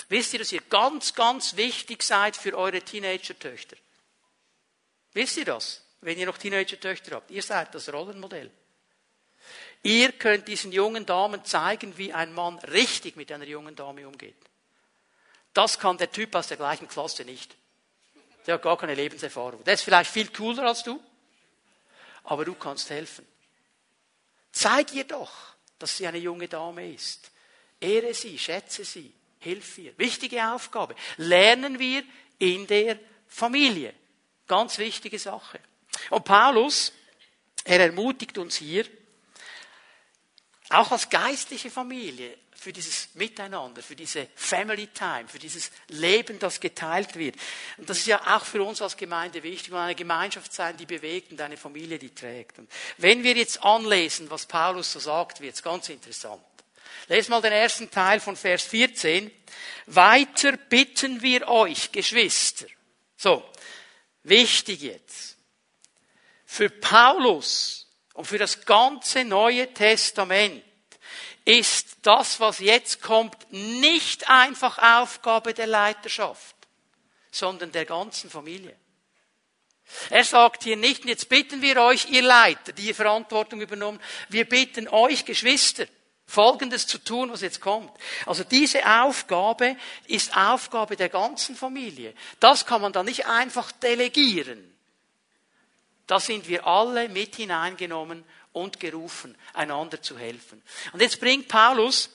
[0.10, 3.78] wisst ihr, dass ihr ganz, ganz wichtig seid für eure Teenager-Töchter?
[5.14, 5.84] Wisst ihr das?
[6.02, 7.32] Wenn ihr noch Teenager-Töchter habt.
[7.32, 8.52] Ihr seid das Rollenmodell.
[9.84, 14.36] Ihr könnt diesen jungen Damen zeigen, wie ein Mann richtig mit einer jungen Dame umgeht.
[15.54, 17.56] Das kann der Typ aus der gleichen Klasse nicht.
[18.46, 19.64] Der hat gar keine Lebenserfahrung.
[19.64, 21.02] Der ist vielleicht viel cooler als du,
[22.24, 23.26] aber du kannst helfen.
[24.52, 25.32] Zeig ihr doch,
[25.78, 27.32] dass sie eine junge Dame ist.
[27.80, 29.98] Ehre sie, schätze sie, hilf ihr.
[29.98, 30.96] Wichtige Aufgabe.
[31.18, 32.04] Lernen wir
[32.38, 33.94] in der Familie.
[34.48, 35.60] Ganz wichtige Sache.
[36.10, 36.94] Und Paulus,
[37.64, 38.86] er ermutigt uns hier,
[40.70, 46.60] auch als geistliche Familie, für dieses Miteinander, für diese Family Time, für dieses Leben, das
[46.60, 47.36] geteilt wird.
[47.78, 50.86] Und das ist ja auch für uns als Gemeinde wichtig, weil eine Gemeinschaft sein, die
[50.86, 52.60] bewegt und eine Familie, die trägt.
[52.60, 56.42] Und wenn wir jetzt anlesen, was Paulus so sagt, wird es ganz interessant.
[57.10, 59.32] Lest mal den ersten Teil von Vers 14.
[59.88, 62.68] Weiter bitten wir euch, Geschwister.
[63.18, 63.44] So,
[64.22, 65.36] wichtig jetzt.
[66.46, 70.64] Für Paulus und für das ganze Neue Testament
[71.46, 76.56] ist das, was jetzt kommt, nicht einfach Aufgabe der Leiterschaft,
[77.32, 78.76] sondern der ganzen Familie.
[80.12, 84.48] Er sagt hier nicht, jetzt bitten wir euch, ihr Leiter, die ihr Verantwortung übernommen, wir
[84.48, 85.88] bitten euch, Geschwister,
[86.30, 87.92] Folgendes zu tun, was jetzt kommt.
[88.28, 92.14] Also diese Aufgabe ist Aufgabe der ganzen Familie.
[92.40, 94.64] Das kann man dann nicht einfach delegieren.
[96.06, 100.62] Da sind wir alle mit hineingenommen und gerufen, einander zu helfen.
[100.94, 102.12] Und jetzt bringt Paulus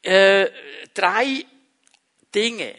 [0.00, 0.48] äh,
[0.94, 1.44] drei
[2.34, 2.74] Dinge,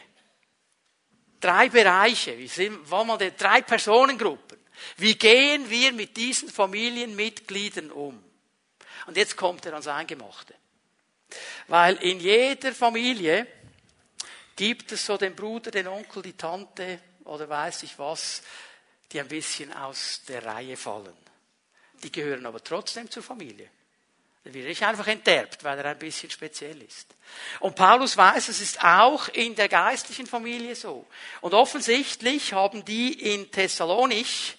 [1.39, 4.57] drei Bereiche, wie sind, wollen wir denn, drei Personengruppen.
[4.97, 8.30] Wie gehen wir mit diesen Familienmitgliedern um?
[9.07, 10.53] Und jetzt kommt er ans Eingemachte.
[11.67, 13.47] Weil in jeder Familie
[14.55, 18.41] gibt es so den Bruder, den Onkel, die Tante oder weiß ich was,
[19.11, 21.17] die ein bisschen aus der Reihe fallen.
[22.03, 23.69] Die gehören aber trotzdem zur Familie.
[24.43, 27.13] Der wird nicht einfach enterbt, weil er ein bisschen speziell ist.
[27.59, 31.05] Und Paulus weiß, es ist auch in der geistlichen Familie so.
[31.41, 34.57] Und offensichtlich haben die in Thessalonich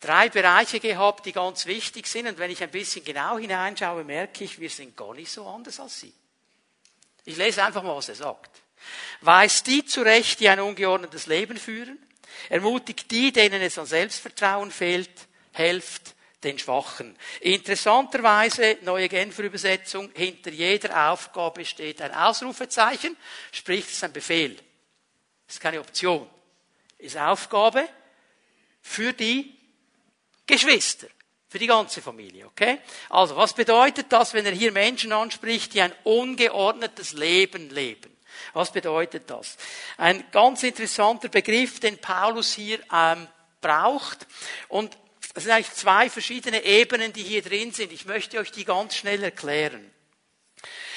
[0.00, 2.26] drei Bereiche gehabt, die ganz wichtig sind.
[2.26, 5.78] Und wenn ich ein bisschen genau hineinschaue, merke ich, wir sind gar nicht so anders
[5.78, 6.12] als sie.
[7.24, 8.50] Ich lese einfach mal, was er sagt.
[9.20, 11.98] Weiß die zurecht, die ein ungeordnetes Leben führen,
[12.48, 15.10] ermutigt die, denen es an Selbstvertrauen fehlt,
[15.52, 17.16] helft den Schwachen.
[17.40, 23.16] Interessanterweise, neue Genfer Übersetzung, hinter jeder Aufgabe steht ein Ausrufezeichen,
[23.52, 24.56] sprich, es ist ein Befehl.
[25.46, 26.28] Es ist keine Option.
[26.98, 27.86] Es ist Aufgabe
[28.80, 29.59] für die
[30.50, 31.06] Geschwister.
[31.48, 32.78] Für die ganze Familie, okay?
[33.08, 38.16] Also, was bedeutet das, wenn er hier Menschen anspricht, die ein ungeordnetes Leben leben?
[38.52, 39.56] Was bedeutet das?
[39.96, 43.26] Ein ganz interessanter Begriff, den Paulus hier ähm,
[43.60, 44.26] braucht.
[44.68, 44.96] Und
[45.34, 47.92] es sind eigentlich zwei verschiedene Ebenen, die hier drin sind.
[47.92, 49.90] Ich möchte euch die ganz schnell erklären.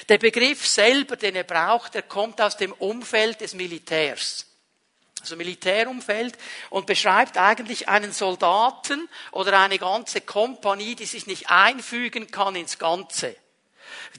[0.10, 4.53] Der Begriff selber, den er braucht, der kommt aus dem Umfeld des Militärs.
[5.24, 6.38] Also Militärumfeld
[6.70, 12.78] und beschreibt eigentlich einen Soldaten oder eine ganze Kompanie, die sich nicht einfügen kann ins
[12.78, 13.34] Ganze.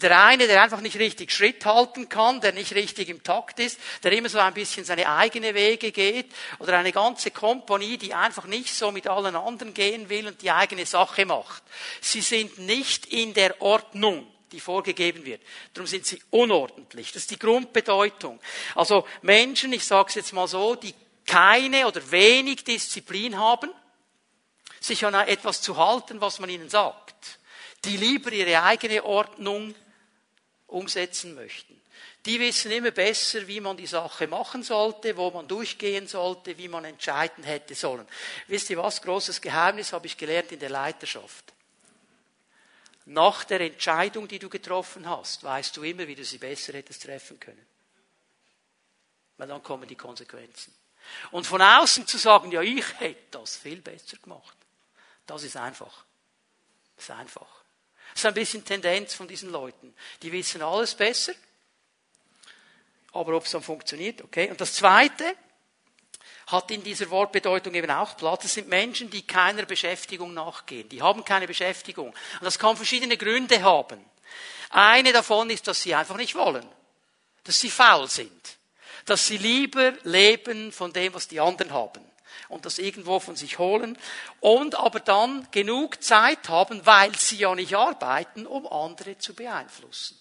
[0.01, 3.79] Der eine, der einfach nicht richtig Schritt halten kann, der nicht richtig im Takt ist,
[4.03, 8.47] der immer so ein bisschen seine eigene Wege geht, oder eine ganze Kompanie, die einfach
[8.47, 11.63] nicht so mit allen anderen gehen will und die eigene Sache macht.
[12.01, 15.43] Sie sind nicht in der Ordnung die vorgegeben wird.
[15.73, 17.13] Darum sind sie unordentlich.
[17.13, 18.41] Das ist die Grundbedeutung.
[18.75, 20.95] Also Menschen, ich sage es jetzt mal so, die
[21.27, 23.71] keine oder wenig Disziplin haben,
[24.81, 27.39] sich an etwas zu halten, was man ihnen sagt,
[27.85, 29.75] die lieber ihre eigene Ordnung
[30.67, 31.81] umsetzen möchten.
[32.27, 36.69] Die wissen immer besser, wie man die Sache machen sollte, wo man durchgehen sollte, wie
[36.69, 38.07] man entscheiden hätte sollen.
[38.47, 39.03] Wisst ihr was?
[39.03, 41.54] Großes Geheimnis habe ich gelernt in der Leiterschaft.
[43.07, 47.03] Nach der Entscheidung, die du getroffen hast, weißt du immer, wie du sie besser hättest
[47.03, 47.67] treffen können.
[49.37, 50.75] Weil dann kommen die Konsequenzen.
[51.31, 54.57] Und von außen zu sagen, ja, ich hätte das viel besser gemacht,
[55.27, 56.05] das ist einfach.
[56.97, 57.65] Das ist einfach.
[58.13, 59.95] Das ist ein bisschen Tendenz von diesen Leuten.
[60.23, 61.35] Die wissen alles besser,
[63.13, 64.51] aber ob es dann funktioniert, okay.
[64.51, 65.37] Und das Zweite
[66.47, 68.45] hat in dieser Wortbedeutung eben auch Platz.
[68.45, 70.89] Es sind Menschen, die keiner Beschäftigung nachgehen.
[70.89, 72.09] Die haben keine Beschäftigung.
[72.09, 74.05] Und das kann verschiedene Gründe haben.
[74.71, 76.67] Eine davon ist, dass sie einfach nicht wollen.
[77.45, 78.59] Dass sie faul sind.
[79.07, 82.05] Dass sie lieber leben von dem, was die anderen haben
[82.49, 83.99] und das irgendwo von sich holen
[84.41, 90.19] und aber dann genug Zeit haben, weil sie ja nicht arbeiten, um andere zu beeinflussen.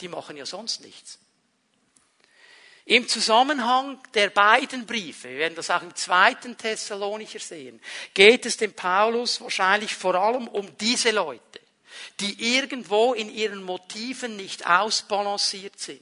[0.00, 1.18] Die machen ja sonst nichts.
[2.84, 7.80] Im Zusammenhang der beiden Briefe, wir werden das auch im zweiten Thessalonicher sehen,
[8.14, 11.60] geht es dem Paulus wahrscheinlich vor allem um diese Leute,
[12.20, 16.00] die irgendwo in ihren Motiven nicht ausbalanciert sind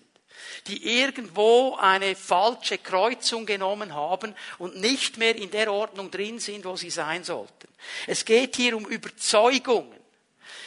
[0.67, 6.65] die irgendwo eine falsche Kreuzung genommen haben und nicht mehr in der Ordnung drin sind,
[6.65, 7.69] wo sie sein sollten.
[8.07, 9.97] Es geht hier um Überzeugungen.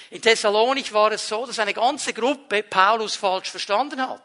[0.09, 4.21] In Thessalonik war es so, dass eine ganze Gruppe Paulus falsch verstanden hat.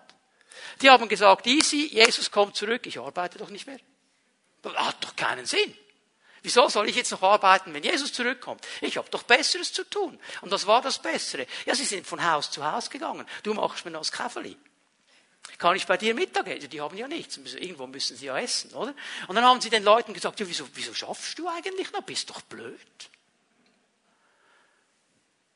[0.81, 3.79] Die haben gesagt, easy, Jesus kommt zurück, ich arbeite doch nicht mehr.
[4.63, 5.75] Das hat doch keinen Sinn.
[6.43, 8.65] Wieso soll ich jetzt noch arbeiten, wenn Jesus zurückkommt?
[8.81, 10.19] Ich habe doch Besseres zu tun.
[10.43, 11.47] Und das war das Bessere.
[11.65, 13.27] Ja, sie sind von Haus zu Haus gegangen.
[13.43, 14.57] Du machst mir noch das Kaffee.
[15.59, 16.71] Kann ich bei dir Mittag essen?
[16.71, 17.37] Die haben ja nichts.
[17.37, 18.95] Irgendwo müssen sie ja essen, oder?
[19.27, 22.03] Und dann haben sie den Leuten gesagt, ja, wieso, wieso schaffst du eigentlich noch?
[22.03, 22.79] Bist doch blöd.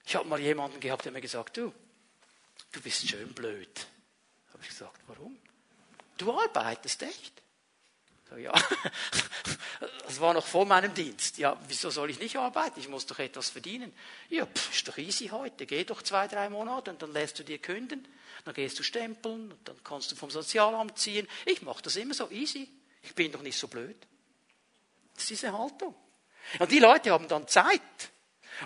[0.07, 1.73] Ich habe mal jemanden gehabt, der mir gesagt, du,
[2.73, 3.87] du bist schön blöd.
[4.61, 5.39] Habe ich gesagt, warum?
[6.19, 7.43] Du arbeitest echt.
[8.29, 8.53] So, ja,
[10.05, 11.39] das war noch vor meinem Dienst.
[11.39, 12.79] Ja, wieso soll ich nicht arbeiten?
[12.79, 13.91] Ich muss doch etwas verdienen.
[14.29, 15.65] Ja, pff, ist doch easy heute.
[15.65, 18.07] Geh doch zwei, drei Monate und dann lässt du dir künden.
[18.45, 21.27] Dann gehst du stempeln und dann kannst du vom Sozialamt ziehen.
[21.47, 22.69] Ich mache das immer so easy.
[23.03, 23.97] Ich bin doch nicht so blöd.
[25.15, 25.95] Das ist diese Haltung.
[26.59, 27.81] Und die Leute haben dann Zeit.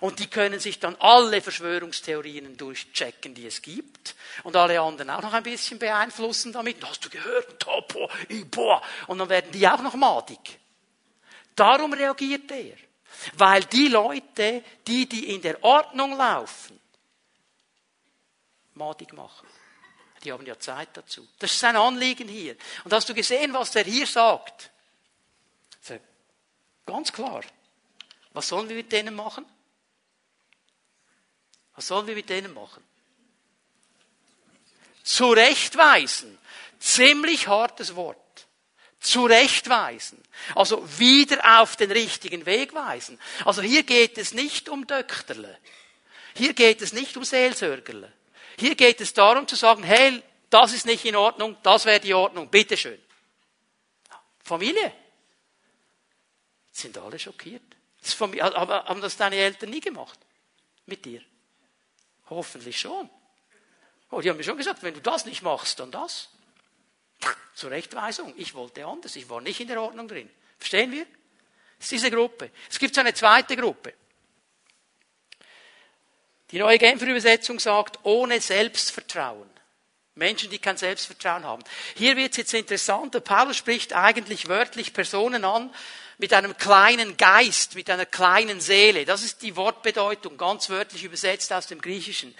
[0.01, 4.14] Und die können sich dann alle Verschwörungstheorien durchchecken, die es gibt.
[4.42, 6.84] Und alle anderen auch noch ein bisschen beeinflussen damit.
[6.84, 7.61] Hast du gehört?
[7.61, 8.82] Topo, Iboa.
[9.07, 10.59] Und dann werden die auch noch madig.
[11.55, 12.76] Darum reagiert er.
[13.34, 16.80] Weil die Leute, die, die in der Ordnung laufen,
[18.74, 19.47] madig machen.
[20.24, 21.26] Die haben ja Zeit dazu.
[21.38, 22.57] Das ist sein Anliegen hier.
[22.82, 24.70] Und hast du gesehen, was er hier sagt?
[26.86, 27.42] Ganz klar.
[28.32, 29.47] Was sollen wir mit denen machen?
[31.75, 32.83] Was sollen wir mit denen machen?
[35.03, 36.39] Zurechtweisen.
[36.79, 38.18] Ziemlich hartes Wort.
[39.01, 40.22] Zurechtweisen.
[40.55, 43.20] Also wieder auf den richtigen Weg weisen.
[43.45, 45.59] Also hier geht es nicht um Dökterle.
[46.35, 48.12] Hier geht es nicht um Seelsorgerle.
[48.59, 52.14] Hier geht es darum zu sagen, hey, das ist nicht in Ordnung, das wäre die
[52.14, 53.01] Ordnung, bitteschön.
[54.43, 54.93] Familie.
[56.70, 57.62] Sind alle schockiert.
[58.20, 60.18] Haben das deine Eltern nie gemacht?
[60.87, 61.22] Mit dir?
[62.31, 63.09] Hoffentlich schon.
[64.11, 66.29] Oh, die haben mir schon gesagt, wenn du das nicht machst, dann das.
[67.55, 68.35] Zurechtweisung.
[68.37, 69.16] Ich wollte anders.
[69.16, 70.31] Ich war nicht in der Ordnung drin.
[70.59, 71.07] Verstehen wir?
[71.79, 72.51] Das ist diese Gruppe.
[72.70, 73.95] Es gibt so eine zweite Gruppe.
[76.51, 79.51] Die neue Genfer Übersetzung sagt, ohne Selbstvertrauen.
[80.14, 81.64] Menschen, die kein Selbstvertrauen haben.
[81.97, 83.22] Hier wird es jetzt interessant.
[83.25, 85.75] Paulus spricht eigentlich wörtlich Personen an,
[86.19, 89.05] mit einem kleinen Geist, mit einer kleinen Seele.
[89.05, 92.35] Das ist die Wortbedeutung, ganz wörtlich übersetzt aus dem Griechischen.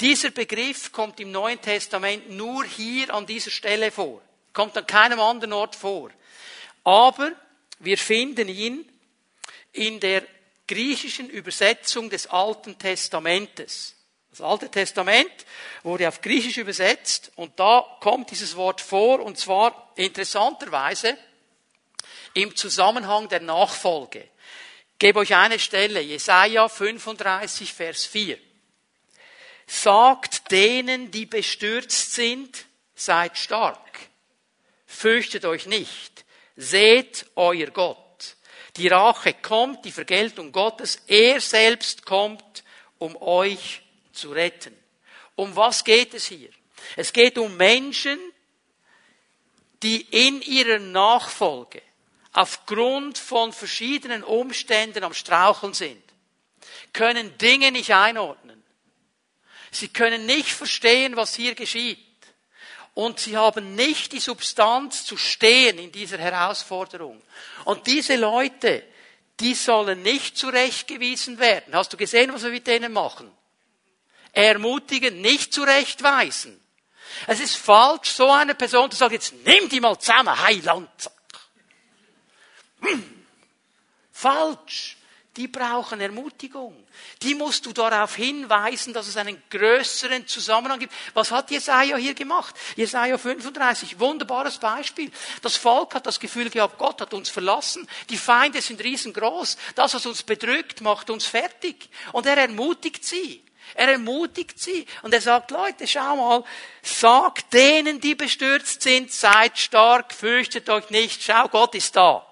[0.00, 4.22] Dieser Begriff kommt im Neuen Testament nur hier an dieser Stelle vor.
[4.52, 6.10] Kommt an keinem anderen Ort vor.
[6.84, 7.32] Aber
[7.80, 8.90] wir finden ihn
[9.72, 10.22] in der
[10.66, 13.94] griechischen Übersetzung des Alten Testamentes.
[14.30, 15.32] Das Alte Testament
[15.82, 21.16] wurde auf Griechisch übersetzt und da kommt dieses Wort vor und zwar interessanterweise
[22.34, 24.28] im Zusammenhang der Nachfolge.
[24.98, 28.38] Gebe euch eine Stelle, Jesaja 35, Vers 4.
[29.66, 34.08] Sagt denen, die bestürzt sind, seid stark.
[34.86, 36.24] Fürchtet euch nicht.
[36.56, 38.36] Seht euer Gott.
[38.76, 41.02] Die Rache kommt, die Vergeltung Gottes.
[41.06, 42.64] Er selbst kommt,
[42.98, 44.76] um euch zu retten.
[45.36, 46.50] Um was geht es hier?
[46.96, 48.18] Es geht um Menschen,
[49.82, 51.82] die in ihrer Nachfolge
[52.38, 56.02] aufgrund von verschiedenen Umständen am Straucheln sind,
[56.92, 58.62] können Dinge nicht einordnen.
[59.72, 61.98] Sie können nicht verstehen, was hier geschieht.
[62.94, 67.20] Und sie haben nicht die Substanz zu stehen in dieser Herausforderung.
[67.64, 68.84] Und diese Leute,
[69.40, 71.74] die sollen nicht zurechtgewiesen werden.
[71.74, 73.32] Hast du gesehen, was wir mit denen machen?
[74.32, 76.60] Ermutigen, nicht zurechtweisen.
[77.26, 80.88] Es ist falsch, so eine Person zu sagen, jetzt nimm die mal zusammen, Heiland.
[84.12, 84.98] Falsch.
[85.38, 86.74] Die brauchen Ermutigung.
[87.22, 90.92] Die musst du darauf hinweisen, dass es einen größeren Zusammenhang gibt.
[91.14, 92.56] Was hat Jesaja hier gemacht?
[92.74, 95.12] Jesaja 35, wunderbares Beispiel.
[95.40, 97.88] Das Volk hat das Gefühl gehabt, Gott hat uns verlassen.
[98.10, 99.56] Die Feinde sind riesengroß.
[99.76, 101.88] Das, was uns bedrückt, macht uns fertig.
[102.10, 103.44] Und er ermutigt sie.
[103.74, 104.86] Er ermutigt sie.
[105.02, 106.44] Und er sagt, Leute, schau mal,
[106.82, 111.22] sagt denen, die bestürzt sind, seid stark, fürchtet euch nicht.
[111.22, 112.27] Schau, Gott ist da.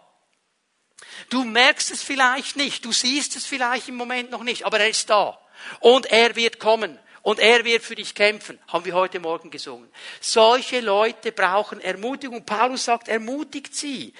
[1.30, 4.88] Du merkst es vielleicht nicht, du siehst es vielleicht im Moment noch nicht, aber er
[4.88, 5.38] ist da.
[5.80, 6.98] Und er wird kommen.
[7.22, 9.90] Und er wird für dich kämpfen, haben wir heute Morgen gesungen.
[10.20, 12.46] Solche Leute brauchen Ermutigung.
[12.46, 14.14] Paulus sagt, ermutigt sie.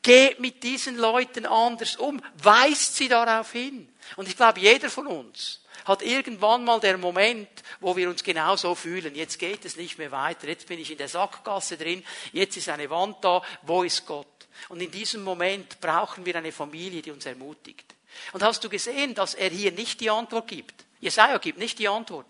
[0.00, 2.22] Geht mit diesen Leuten anders um.
[2.40, 3.92] Weist sie darauf hin.
[4.14, 7.48] Und ich glaube, jeder von uns hat irgendwann mal der Moment,
[7.80, 9.16] wo wir uns genau so fühlen.
[9.16, 10.46] Jetzt geht es nicht mehr weiter.
[10.46, 12.04] Jetzt bin ich in der Sackgasse drin.
[12.32, 13.42] Jetzt ist eine Wand da.
[13.62, 14.26] Wo ist Gott?
[14.68, 17.94] Und in diesem Moment brauchen wir eine Familie, die uns ermutigt.
[18.32, 20.84] Und hast du gesehen, dass er hier nicht die Antwort gibt?
[21.00, 22.26] Jesaja gibt nicht die Antwort.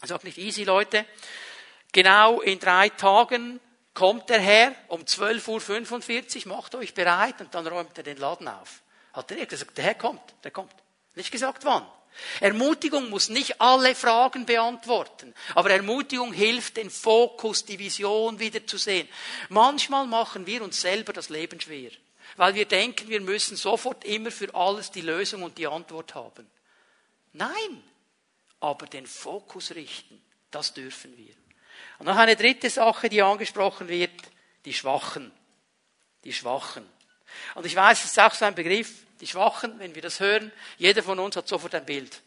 [0.00, 1.06] Er sagt nicht easy, Leute.
[1.92, 3.60] Genau in drei Tagen
[3.94, 8.48] kommt der Herr um 12.45 Uhr, macht euch bereit und dann räumt er den Laden
[8.48, 8.82] auf.
[9.12, 10.74] Hat er nicht gesagt, der Herr kommt, der kommt.
[11.14, 11.86] Nicht gesagt wann.
[12.40, 18.76] Ermutigung muss nicht alle Fragen beantworten, aber Ermutigung hilft, den Fokus, die Vision wieder zu
[18.76, 19.08] sehen.
[19.48, 21.90] Manchmal machen wir uns selber das Leben schwer,
[22.36, 26.46] weil wir denken, wir müssen sofort immer für alles die Lösung und die Antwort haben.
[27.32, 27.82] Nein,
[28.60, 31.34] aber den Fokus richten, das dürfen wir.
[31.98, 34.10] Und noch eine dritte Sache, die angesprochen wird,
[34.64, 35.32] die Schwachen.
[36.24, 36.88] Die Schwachen.
[37.54, 40.52] Und ich weiß, es ist auch so ein Begriff, die Schwachen, wenn wir das hören,
[40.78, 42.22] jeder von uns hat sofort ein Bild.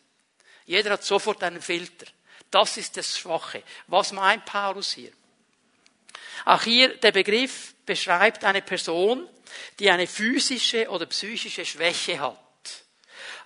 [0.66, 2.06] Jeder hat sofort einen Filter.
[2.50, 3.64] Das ist das Schwache.
[3.88, 5.12] Was meint Paulus hier?
[6.46, 9.28] Auch hier der Begriff beschreibt eine Person,
[9.80, 12.38] die eine physische oder psychische Schwäche hat.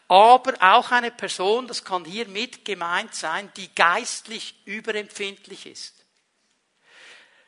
[0.08, 6.06] Aber auch eine Person, das kann hier mit gemeint sein, die geistlich überempfindlich ist.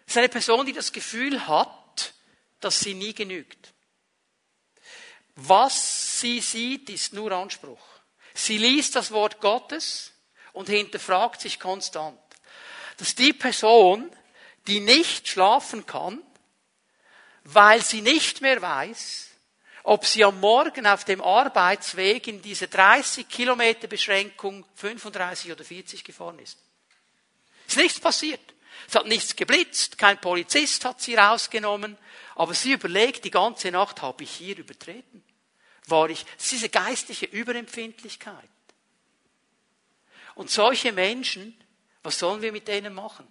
[0.05, 2.13] Es ist eine Person, die das Gefühl hat,
[2.59, 3.73] dass sie nie genügt.
[5.37, 7.79] Was sie sieht, ist nur Anspruch.
[8.33, 10.11] Sie liest das Wort Gottes
[10.53, 12.19] und hinterfragt sich konstant.
[12.97, 14.11] Dass die Person,
[14.65, 16.21] die nicht schlafen kann,
[17.43, 19.27] weil sie nicht mehr weiß,
[19.83, 26.03] ob sie am Morgen auf dem Arbeitsweg in diese 30 Kilometer Beschränkung 35 oder 40
[26.03, 26.57] gefahren ist.
[27.67, 28.41] Ist nichts passiert.
[28.87, 31.97] Es hat nichts geblitzt, kein Polizist hat sie rausgenommen,
[32.35, 35.23] aber sie überlegt die ganze Nacht, habe ich hier übertreten?
[35.89, 38.49] War ich, es ist diese geistliche Überempfindlichkeit.
[40.35, 41.59] Und solche Menschen,
[42.03, 43.27] was sollen wir mit denen machen?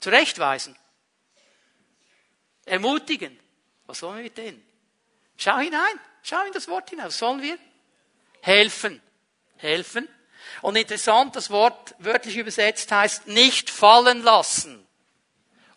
[0.00, 0.76] Zurechtweisen.
[2.66, 3.38] Ermutigen.
[3.86, 4.62] Was sollen wir mit denen?
[5.36, 6.00] Schau hinein.
[6.22, 7.06] Schau in das Wort hinein.
[7.06, 7.58] Was sollen wir?
[8.42, 9.00] Helfen.
[9.56, 10.08] Helfen.
[10.60, 14.86] Und interessant, das Wort wörtlich übersetzt heißt nicht fallen lassen.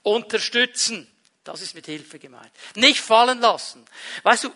[0.03, 1.09] Unterstützen.
[1.43, 2.51] Das ist mit Hilfe gemeint.
[2.75, 3.85] Nicht fallen lassen.
[4.23, 4.53] Weißt du,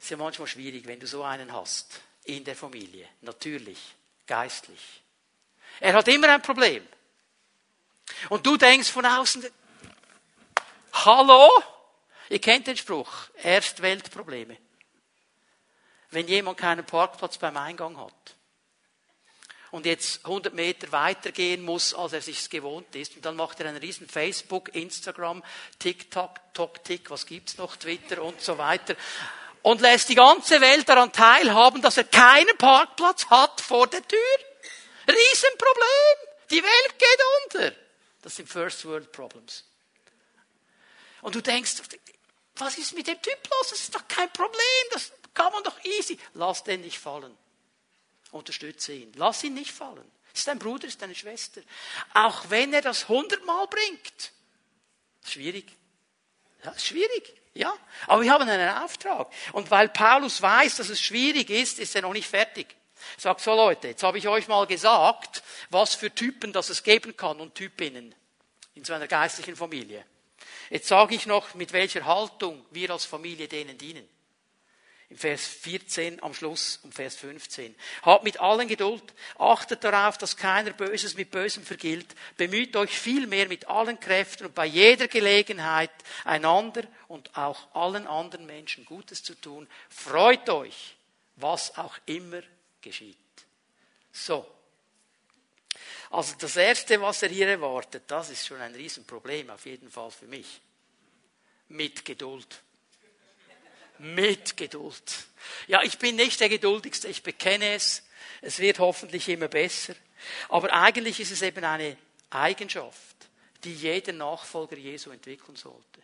[0.00, 3.06] ist ja manchmal schwierig, wenn du so einen hast in der Familie.
[3.20, 3.78] Natürlich,
[4.26, 5.02] geistlich.
[5.78, 6.86] Er hat immer ein Problem.
[8.30, 9.46] Und du denkst von außen,
[10.92, 11.50] hallo?
[12.30, 14.56] Ihr kennt den Spruch, erst Weltprobleme.
[16.10, 18.36] Wenn jemand keinen Parkplatz beim Eingang hat
[19.70, 23.68] und jetzt 100 Meter weitergehen muss, als er sich gewohnt ist, und dann macht er
[23.68, 25.44] einen riesen Facebook, Instagram,
[25.78, 28.96] TikTok, TokTik, was gibt's noch, Twitter und so weiter
[29.62, 34.18] und lässt die ganze Welt daran teilhaben, dass er keinen Parkplatz hat vor der Tür.
[35.08, 36.30] Riesenproblem.
[36.50, 37.76] Die Welt geht unter.
[38.22, 39.64] Das sind First World Problems.
[41.22, 41.74] Und du denkst,
[42.56, 43.70] was ist mit dem Typ los?
[43.70, 44.58] Das ist doch kein Problem.
[44.92, 46.18] Das kann man doch easy.
[46.34, 47.36] Lass den nicht fallen.
[48.30, 49.12] Unterstütze ihn.
[49.16, 50.10] Lass ihn nicht fallen.
[50.32, 51.60] Ist dein Bruder, ist deine Schwester.
[52.14, 54.32] Auch wenn er das hundertmal bringt.
[55.26, 55.66] Schwierig.
[56.64, 57.39] Ja, schwierig.
[57.54, 57.74] Ja,
[58.06, 59.28] aber wir haben einen Auftrag.
[59.52, 62.76] Und weil Paulus weiß, dass es schwierig ist, ist er noch nicht fertig.
[63.16, 67.16] Sagt so Leute, jetzt habe ich euch mal gesagt, was für Typen das es geben
[67.16, 68.14] kann und Typinnen
[68.74, 70.04] in so einer geistlichen Familie.
[70.68, 74.08] Jetzt sage ich noch, mit welcher Haltung wir als Familie denen dienen
[75.10, 77.74] im Vers 14 am Schluss um Vers 15.
[78.02, 79.02] Habt mit allen Geduld,
[79.38, 82.06] achtet darauf, dass keiner Böses mit Bösem vergilt,
[82.36, 85.90] bemüht euch vielmehr mit allen Kräften und bei jeder Gelegenheit
[86.24, 89.66] einander und auch allen anderen Menschen Gutes zu tun.
[89.88, 90.96] Freut euch,
[91.34, 92.42] was auch immer
[92.80, 93.16] geschieht.
[94.12, 94.46] So.
[96.10, 100.10] Also das Erste, was er hier erwartet, das ist schon ein Riesenproblem, auf jeden Fall
[100.12, 100.60] für mich.
[101.68, 102.62] Mit Geduld
[104.00, 105.26] mit Geduld.
[105.66, 108.02] Ja, ich bin nicht der Geduldigste, ich bekenne es.
[108.40, 109.94] Es wird hoffentlich immer besser.
[110.48, 111.96] Aber eigentlich ist es eben eine
[112.30, 113.16] Eigenschaft,
[113.64, 116.00] die jeder Nachfolger Jesu entwickeln sollte.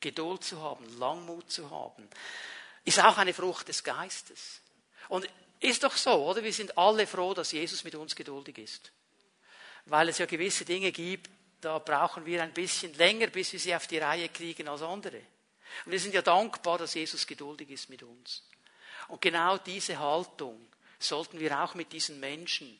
[0.00, 2.08] Geduld zu haben, Langmut zu haben,
[2.84, 4.60] ist auch eine Frucht des Geistes.
[5.08, 5.28] Und
[5.60, 6.42] ist doch so, oder?
[6.42, 8.92] Wir sind alle froh, dass Jesus mit uns geduldig ist.
[9.86, 11.28] Weil es ja gewisse Dinge gibt,
[11.60, 15.20] da brauchen wir ein bisschen länger, bis wir sie auf die Reihe kriegen als andere.
[15.84, 18.42] Und wir sind ja dankbar, dass Jesus geduldig ist mit uns.
[19.08, 20.68] Und genau diese Haltung
[20.98, 22.78] sollten wir auch mit diesen Menschen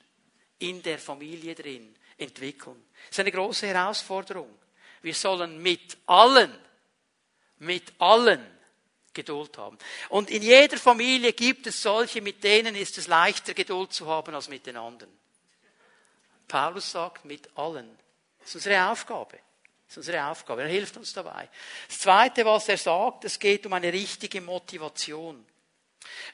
[0.58, 2.82] in der Familie drin entwickeln.
[3.06, 4.54] Das ist eine große Herausforderung.
[5.02, 6.54] Wir sollen mit allen,
[7.58, 8.44] mit allen
[9.12, 9.78] Geduld haben.
[10.10, 14.34] Und in jeder Familie gibt es solche, mit denen ist es leichter, Geduld zu haben
[14.34, 15.10] als mit den anderen.
[16.46, 17.98] Paulus sagt, mit allen.
[18.38, 19.38] Das ist unsere Aufgabe.
[19.90, 20.62] Das ist unsere Aufgabe.
[20.62, 21.48] Er hilft uns dabei.
[21.88, 25.44] Das Zweite, was er sagt, es geht um eine richtige Motivation.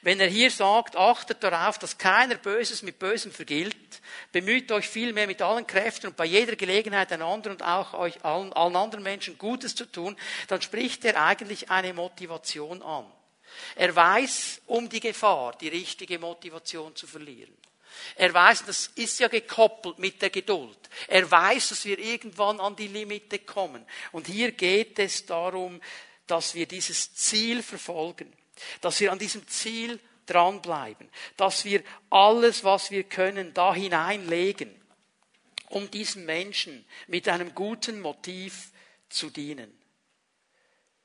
[0.03, 3.75] Wenn er hier sagt, achtet darauf, dass keiner Böses mit Bösem vergilt,
[4.31, 8.53] bemüht euch vielmehr mit allen Kräften und bei jeder Gelegenheit einander und auch euch allen,
[8.53, 10.15] allen anderen Menschen Gutes zu tun,
[10.49, 13.11] dann spricht er eigentlich eine Motivation an.
[13.75, 17.57] Er weiß um die Gefahr, die richtige Motivation zu verlieren.
[18.15, 20.77] Er weiß, das ist ja gekoppelt mit der Geduld.
[21.07, 23.85] Er weiß, dass wir irgendwann an die Limite kommen.
[24.11, 25.81] Und hier geht es darum,
[26.25, 28.33] dass wir dieses Ziel verfolgen
[28.81, 34.73] dass wir an diesem Ziel dranbleiben, dass wir alles, was wir können, da hineinlegen,
[35.69, 38.71] um diesen Menschen mit einem guten Motiv
[39.09, 39.73] zu dienen.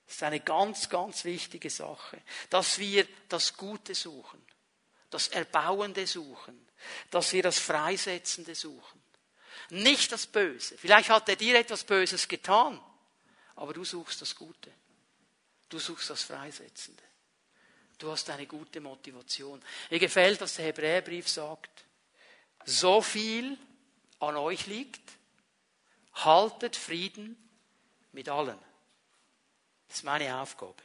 [0.06, 2.20] Das ist eine ganz, ganz wichtige Sache,
[2.50, 4.44] dass wir das Gute suchen,
[5.10, 6.61] das Erbauende suchen,
[7.10, 9.02] dass wir das Freisetzende suchen.
[9.70, 10.76] Nicht das Böse.
[10.76, 12.80] Vielleicht hat er dir etwas Böses getan,
[13.56, 14.72] aber du suchst das Gute.
[15.68, 17.02] Du suchst das Freisetzende.
[17.98, 19.62] Du hast eine gute Motivation.
[19.90, 21.84] Mir gefällt, was der Hebräerbrief sagt.
[22.64, 23.56] So viel
[24.18, 25.02] an euch liegt,
[26.14, 27.36] haltet Frieden
[28.12, 28.58] mit allen.
[29.88, 30.82] Das ist meine Aufgabe.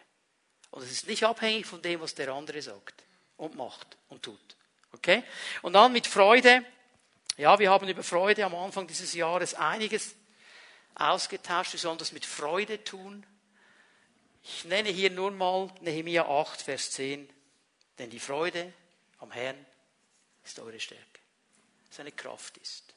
[0.71, 3.03] Und es ist nicht abhängig von dem, was der andere sagt
[3.37, 4.57] und macht und tut.
[4.93, 5.23] Okay?
[5.61, 6.65] Und dann mit Freude.
[7.38, 10.15] Ja, wir haben über Freude am Anfang dieses Jahres einiges
[10.95, 11.73] ausgetauscht.
[11.73, 13.25] Wir sollen das mit Freude tun.
[14.43, 17.29] Ich nenne hier nur mal Nehemiah 8, Vers 10.
[17.99, 18.73] Denn die Freude
[19.19, 19.65] am Herrn
[20.43, 21.03] ist eure Stärke.
[21.89, 22.95] Seine Kraft ist.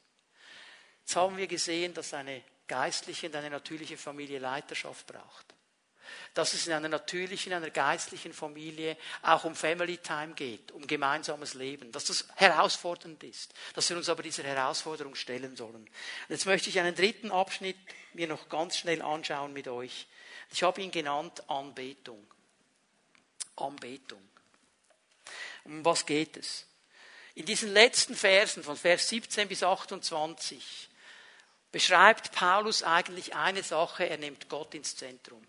[1.01, 5.50] Jetzt haben wir gesehen, dass eine geistliche und eine natürliche Familie Leiterschaft braucht.
[6.33, 10.87] Dass es in einer natürlichen, in einer geistlichen Familie auch um Family Time geht, um
[10.87, 15.75] gemeinsames Leben, dass das herausfordernd ist, dass wir uns aber dieser Herausforderung stellen sollen.
[15.75, 15.89] Und
[16.29, 17.77] jetzt möchte ich einen dritten Abschnitt
[18.13, 20.07] mir noch ganz schnell anschauen mit euch.
[20.51, 22.25] Ich habe ihn genannt Anbetung.
[23.55, 24.21] Anbetung.
[25.63, 26.65] Um was geht es?
[27.35, 30.89] In diesen letzten Versen von Vers 17 bis 28
[31.71, 35.41] beschreibt Paulus eigentlich eine Sache, er nimmt Gott ins Zentrum.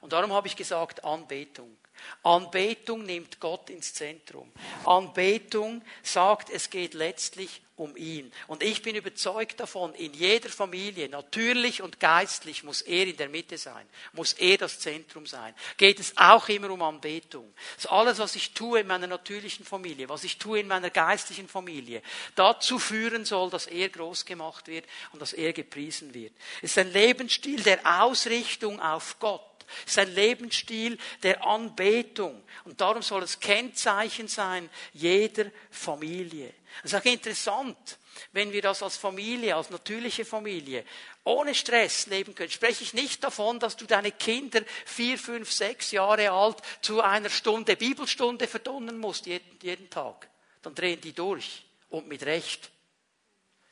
[0.00, 1.76] Und darum habe ich gesagt Anbetung.
[2.22, 4.52] Anbetung nimmt Gott ins Zentrum.
[4.84, 8.32] Anbetung sagt, es geht letztlich um ihn.
[8.46, 13.28] Und ich bin überzeugt davon, in jeder Familie, natürlich und geistlich, muss er in der
[13.28, 15.54] Mitte sein, muss er das Zentrum sein.
[15.76, 17.52] Geht es auch immer um Anbetung.
[17.76, 21.48] Das alles, was ich tue in meiner natürlichen Familie, was ich tue in meiner geistlichen
[21.48, 22.02] Familie,
[22.34, 26.32] dazu führen soll, dass er groß gemacht wird und dass er gepriesen wird.
[26.62, 29.55] Es ist ein Lebensstil der Ausrichtung auf Gott.
[29.84, 32.42] Es ist ein Lebensstil der Anbetung.
[32.64, 36.54] Und darum soll es Kennzeichen sein jeder Familie.
[36.82, 37.98] Das ist auch interessant,
[38.32, 40.84] wenn wir das als Familie, als natürliche Familie,
[41.24, 42.50] ohne Stress leben können.
[42.50, 47.30] Spreche ich nicht davon, dass du deine Kinder vier, fünf, sechs Jahre alt zu einer
[47.30, 50.28] Stunde Bibelstunde verdonnen musst, jeden, jeden Tag.
[50.62, 51.64] Dann drehen die durch.
[51.88, 52.70] Und mit Recht.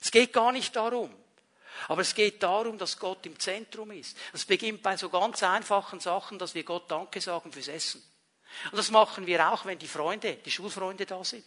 [0.00, 1.14] Es geht gar nicht darum.
[1.88, 4.16] Aber es geht darum, dass Gott im Zentrum ist.
[4.32, 8.02] Das beginnt bei so ganz einfachen Sachen, dass wir Gott Danke sagen fürs Essen.
[8.70, 11.44] Und das machen wir auch, wenn die Freunde, die Schulfreunde da sind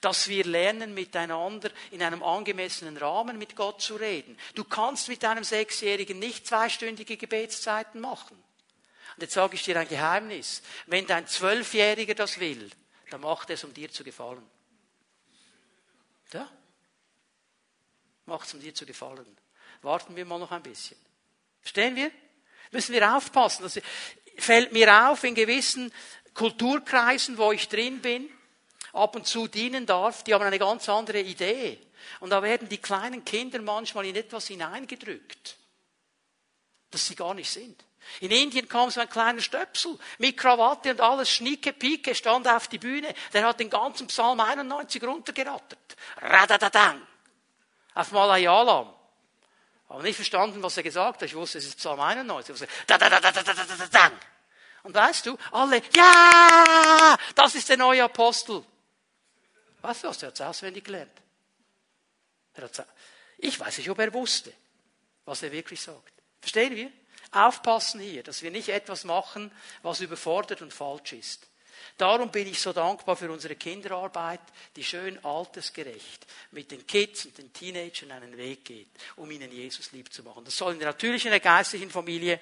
[0.00, 4.38] dass wir lernen, miteinander in einem angemessenen Rahmen mit Gott zu reden.
[4.54, 8.36] Du kannst mit einem Sechsjährigen nicht zweistündige Gebetszeiten machen.
[9.16, 10.62] Und jetzt sage ich dir ein Geheimnis.
[10.86, 12.70] Wenn dein Zwölfjähriger das will,
[13.10, 14.46] dann macht er es, um dir zu gefallen.
[16.32, 16.50] Ja?
[18.26, 19.36] Macht es, um dir zu gefallen.
[19.82, 20.98] Warten wir mal noch ein bisschen.
[21.60, 22.10] Verstehen wir?
[22.72, 23.62] Müssen wir aufpassen.
[23.62, 23.80] Das
[24.38, 25.92] fällt mir auf in gewissen
[26.34, 28.28] Kulturkreisen, wo ich drin bin,
[28.92, 31.80] ab und zu dienen darf, die haben eine ganz andere Idee.
[32.20, 35.56] Und da werden die kleinen Kinder manchmal in etwas hineingedrückt,
[36.90, 37.84] das sie gar nicht sind.
[38.20, 42.68] In Indien kam so ein kleiner Stöpsel mit Krawatte und alles, schnicke, pike, stand auf
[42.68, 43.12] die Bühne.
[43.32, 45.96] Der hat den ganzen Psalm 91 runtergerattert.
[46.18, 47.02] Radadadang.
[47.96, 48.92] Auf Malayalam.
[49.88, 51.28] Aber nicht verstanden, was er gesagt hat.
[51.28, 52.68] Ich wusste, es ist Psalm 91.
[54.82, 58.62] Und weißt du, alle, ja, das ist der neue Apostel.
[59.80, 60.22] Was was?
[60.22, 61.22] Er hat es auswendig gelernt.
[63.38, 64.52] ich weiß nicht, ob er wusste,
[65.24, 66.12] was er wirklich sagt.
[66.40, 66.92] Verstehen wir?
[67.32, 69.50] Aufpassen hier, dass wir nicht etwas machen,
[69.82, 71.48] was überfordert und falsch ist.
[71.96, 74.40] Darum bin ich so dankbar für unsere Kinderarbeit,
[74.76, 79.92] die schön altersgerecht mit den Kids und den Teenagern einen Weg geht, um ihnen Jesus
[79.92, 80.44] lieb zu machen.
[80.44, 82.38] Das soll in der natürlichen, in der geistlichen Familie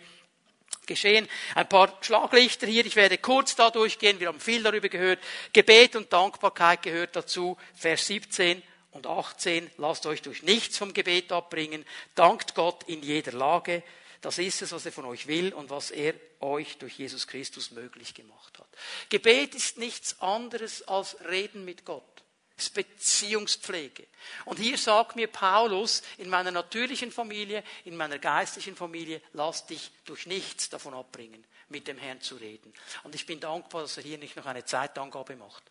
[0.86, 1.28] geschehen.
[1.54, 2.84] Ein paar Schlaglichter hier.
[2.84, 4.18] Ich werde kurz da durchgehen.
[4.18, 5.20] Wir haben viel darüber gehört.
[5.52, 7.56] Gebet und Dankbarkeit gehört dazu.
[7.74, 9.70] Vers 17 und 18.
[9.76, 11.84] Lasst euch durch nichts vom Gebet abbringen.
[12.14, 13.82] Dankt Gott in jeder Lage.
[14.24, 17.72] Das ist es, was er von euch will und was er euch durch Jesus Christus
[17.72, 18.68] möglich gemacht hat.
[19.10, 22.22] Gebet ist nichts anderes als Reden mit Gott.
[22.56, 24.06] Es ist Beziehungspflege.
[24.46, 29.90] Und hier sagt mir Paulus, in meiner natürlichen Familie, in meiner geistlichen Familie, lass dich
[30.06, 32.72] durch nichts davon abbringen, mit dem Herrn zu reden.
[33.02, 35.64] Und ich bin dankbar, dass er hier nicht noch eine Zeitangabe macht.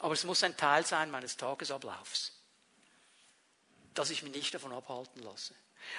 [0.00, 2.32] Aber es muss ein Teil sein meines Tagesablaufs,
[3.94, 5.54] dass ich mich nicht davon abhalten lasse.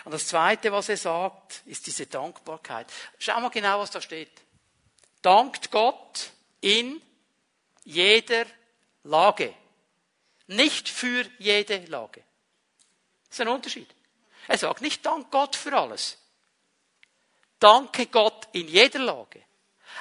[0.06, 2.88] Und das Zweite, was er sagt, ist diese Dankbarkeit.
[3.20, 4.32] Schau mal genau, was da steht.
[5.22, 6.32] Dankt Gott
[6.62, 7.02] in
[7.84, 8.46] jeder
[9.04, 9.54] Lage.
[10.48, 12.24] Nicht für jede Lage.
[13.30, 13.88] Das ist ein Unterschied.
[14.48, 16.18] Er sagt nicht Dank Gott für alles.
[17.60, 19.42] Danke Gott in jeder Lage.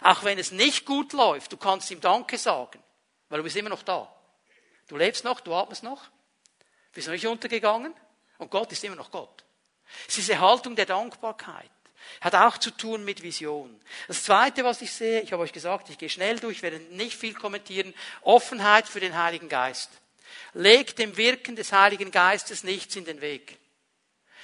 [0.01, 2.83] Auch wenn es nicht gut läuft, du kannst ihm Danke sagen,
[3.29, 4.13] weil du bist immer noch da.
[4.89, 6.09] Du lebst noch, du atmest noch,
[6.93, 7.95] bist noch nicht untergegangen
[8.39, 9.45] und Gott ist immer noch Gott.
[10.09, 11.71] Es ist diese Haltung der Dankbarkeit.
[12.21, 13.81] Hat auch zu tun mit Vision.
[14.09, 17.17] Das Zweite, was ich sehe, ich habe euch gesagt, ich gehe schnell durch, werde nicht
[17.17, 19.91] viel kommentieren, Offenheit für den Heiligen Geist.
[20.55, 23.59] Legt dem Wirken des Heiligen Geistes nichts in den Weg.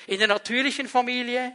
[0.06, 1.54] In der natürlichen Familie,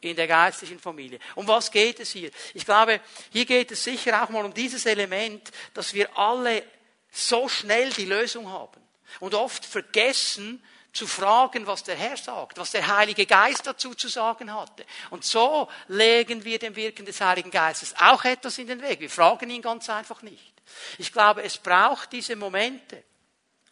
[0.00, 1.18] in der geistlichen Familie.
[1.34, 2.30] Um was geht es hier?
[2.54, 3.00] Ich glaube,
[3.32, 6.62] hier geht es sicher auch mal um dieses Element, dass wir alle
[7.10, 8.80] so schnell die Lösung haben
[9.20, 10.62] und oft vergessen,
[10.96, 14.84] zu fragen, was der Herr sagt, was der Heilige Geist dazu zu sagen hatte.
[15.10, 19.00] Und so legen wir dem Wirken des Heiligen Geistes auch etwas in den Weg.
[19.00, 20.54] Wir fragen ihn ganz einfach nicht.
[20.98, 23.04] Ich glaube, es braucht diese Momente.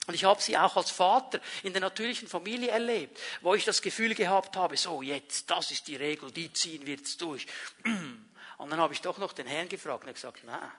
[0.07, 3.81] Und ich habe sie auch als Vater in der natürlichen Familie erlebt, wo ich das
[3.81, 7.47] Gefühl gehabt habe, so jetzt, das ist die Regel, die ziehen wir jetzt durch.
[8.59, 10.73] Und dann habe ich doch noch den Herrn gefragt und er gesagt, na,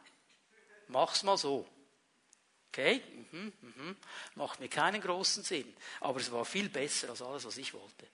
[0.87, 1.67] mach's mal so.
[2.77, 3.01] Okay,
[3.31, 3.95] mhm, mhm.
[4.35, 8.05] macht mir keinen großen Sinn, aber es war viel besser als alles, was ich wollte.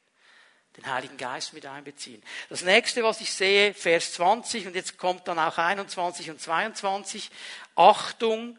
[0.77, 2.21] Den Heiligen Geist mit einbeziehen.
[2.47, 7.31] Das nächste, was ich sehe, Vers 20 und jetzt kommt dann auch 21 und 22,
[7.75, 8.55] Achtung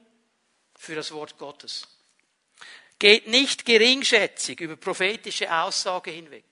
[0.76, 1.86] für das Wort Gottes.
[2.98, 6.44] Geht nicht geringschätzig über prophetische Aussage hinweg.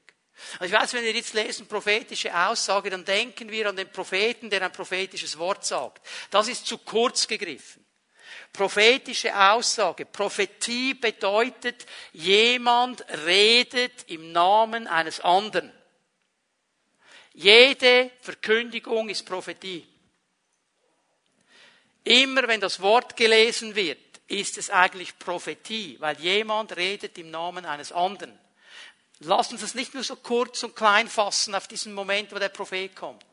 [0.61, 4.49] Also ich weiß, wenn wir jetzt lesen prophetische Aussage, dann denken wir an den Propheten,
[4.49, 6.07] der ein prophetisches Wort sagt.
[6.31, 7.85] Das ist zu kurz gegriffen.
[8.53, 10.05] Prophetische Aussage.
[10.05, 15.73] Prophetie bedeutet, jemand redet im Namen eines anderen.
[17.33, 19.87] Jede Verkündigung ist Prophetie.
[22.05, 27.65] Immer wenn das Wort gelesen wird, ist es eigentlich Prophetie, weil jemand redet im Namen
[27.65, 28.39] eines anderen.
[29.21, 32.49] Lass uns das nicht nur so kurz und klein fassen auf diesen Moment, wo der
[32.49, 33.25] Prophet kommt.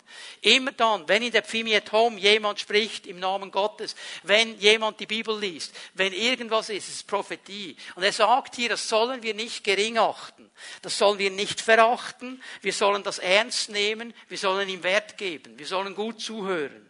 [0.41, 4.99] Immer dann, wenn in der Pfimi at Home jemand spricht im Namen Gottes, wenn jemand
[4.99, 7.75] die Bibel liest, wenn irgendwas ist, es ist Prophetie.
[7.95, 10.49] Und er sagt hier, das sollen wir nicht gering achten.
[10.81, 12.41] Das sollen wir nicht verachten.
[12.61, 14.13] Wir sollen das ernst nehmen.
[14.27, 15.57] Wir sollen ihm Wert geben.
[15.57, 16.89] Wir sollen gut zuhören.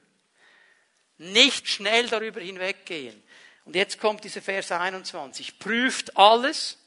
[1.18, 3.24] Nicht schnell darüber hinweggehen.
[3.66, 5.60] Und jetzt kommt dieser Vers 21.
[5.60, 6.78] Prüft alles,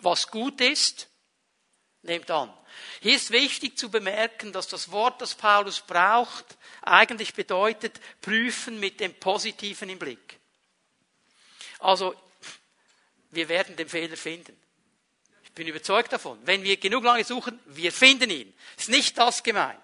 [0.00, 1.08] was gut ist,
[2.06, 2.52] nehmt an.
[3.00, 6.44] Hier ist wichtig zu bemerken, dass das Wort, das Paulus braucht,
[6.82, 10.38] eigentlich bedeutet, prüfen mit dem Positiven im Blick.
[11.78, 12.14] Also,
[13.30, 14.56] wir werden den Fehler finden.
[15.44, 16.38] Ich bin überzeugt davon.
[16.44, 18.54] Wenn wir genug lange suchen, wir finden ihn.
[18.76, 19.80] Ist nicht das gemeint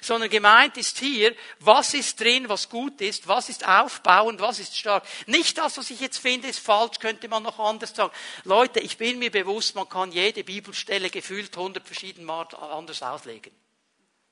[0.00, 4.76] sondern gemeint ist hier, was ist drin, was gut ist, was ist aufbauend, was ist
[4.76, 5.04] stark.
[5.26, 8.12] Nicht das, was ich jetzt finde, ist falsch, könnte man noch anders sagen.
[8.44, 13.52] Leute, ich bin mir bewusst, man kann jede Bibelstelle gefühlt hundert verschieden Mal anders auslegen.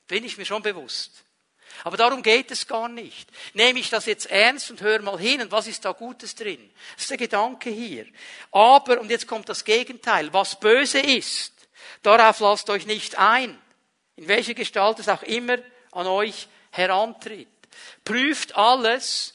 [0.07, 1.23] Bin ich mir schon bewusst.
[1.83, 3.29] Aber darum geht es gar nicht.
[3.53, 6.71] Nehme ich das jetzt ernst und höre mal hin und was ist da Gutes drin?
[6.93, 8.05] Das ist der Gedanke hier.
[8.51, 11.53] Aber, und jetzt kommt das Gegenteil, was böse ist,
[12.01, 13.59] darauf lasst euch nicht ein
[14.15, 15.57] in welcher Gestalt es auch immer
[15.91, 17.47] an euch herantritt.
[18.03, 19.33] Prüft alles,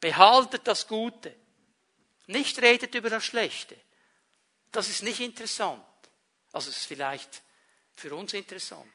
[0.00, 1.34] behaltet das Gute.
[2.26, 3.76] Nicht redet über das Schlechte.
[4.70, 5.82] Das ist nicht interessant.
[6.52, 7.42] Also es ist vielleicht
[7.94, 8.86] für uns interessant,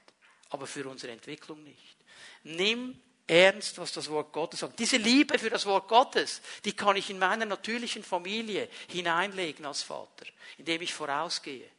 [0.50, 1.98] aber für unsere Entwicklung nicht.
[2.44, 4.80] Nimm ernst, was das Wort Gottes sagt.
[4.80, 9.84] Diese Liebe für das Wort Gottes, die kann ich in meiner natürlichen Familie hineinlegen als
[9.84, 10.26] Vater,
[10.58, 11.70] indem ich vorausgehe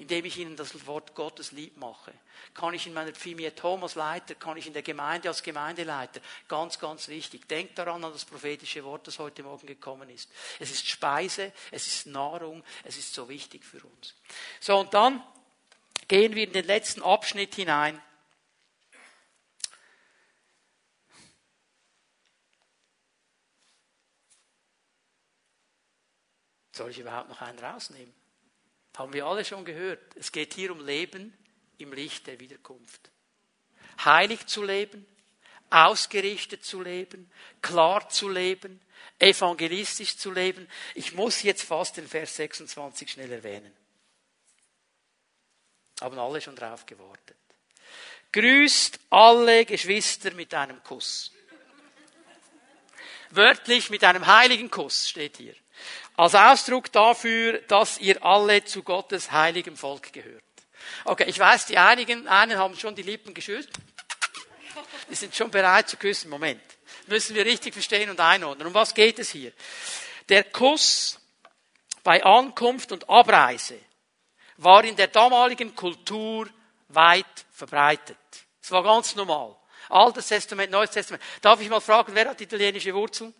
[0.00, 2.14] indem ich ihnen das Wort Gottes lieb mache.
[2.54, 6.22] Kann ich in meiner Firma Thomas Leiter, kann ich in der Gemeinde als Gemeindeleiter.
[6.48, 7.46] Ganz, ganz wichtig.
[7.46, 10.30] Denkt daran an das prophetische Wort, das heute Morgen gekommen ist.
[10.58, 14.14] Es ist Speise, es ist Nahrung, es ist so wichtig für uns.
[14.58, 15.22] So, und dann
[16.08, 18.00] gehen wir in den letzten Abschnitt hinein.
[26.72, 28.19] Soll ich überhaupt noch einen rausnehmen?
[28.96, 30.00] Haben wir alle schon gehört.
[30.16, 31.36] Es geht hier um Leben
[31.78, 33.10] im Licht der Wiederkunft.
[34.04, 35.06] Heilig zu leben,
[35.70, 37.30] ausgerichtet zu leben,
[37.62, 38.80] klar zu leben,
[39.18, 40.68] evangelistisch zu leben.
[40.94, 43.72] Ich muss jetzt fast den Vers 26 schnell erwähnen.
[46.00, 47.36] Haben alle schon drauf gewartet.
[48.32, 51.32] Grüßt alle Geschwister mit einem Kuss.
[53.30, 55.54] Wörtlich mit einem heiligen Kuss steht hier.
[56.16, 60.42] Als Ausdruck dafür, dass ihr alle zu Gottes heiligem Volk gehört.
[61.04, 63.70] Okay, ich weiß, die einigen, einen haben schon die Lippen geschüttelt.
[65.08, 66.30] Die sind schon bereit zu küssen.
[66.30, 66.60] Moment.
[67.06, 68.66] Müssen wir richtig verstehen und einordnen.
[68.66, 69.52] Um was geht es hier?
[70.28, 71.18] Der Kuss
[72.02, 73.78] bei Ankunft und Abreise
[74.58, 76.48] war in der damaligen Kultur
[76.88, 78.18] weit verbreitet.
[78.62, 79.56] Es war ganz normal.
[79.90, 81.22] Altes Testament, Neues Testament.
[81.42, 83.34] Darf ich mal fragen, wer hat italienische Wurzeln?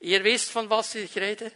[0.00, 1.52] Ihr wisst, von was ich rede?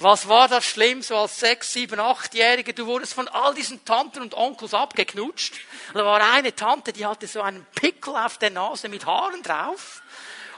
[0.00, 2.72] Was war das schlimm, so als sechs, sieben, achtjährige?
[2.72, 5.54] Du wurdest von all diesen Tanten und Onkels abgeknutscht.
[5.92, 10.02] Da war eine Tante, die hatte so einen Pickel auf der Nase mit Haaren drauf.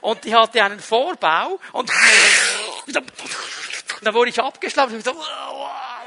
[0.02, 1.58] Und die hatte einen Vorbau.
[1.72, 1.90] Und
[4.02, 4.94] dann wurde ich abgeschlagen.
[4.94, 5.14] Und so,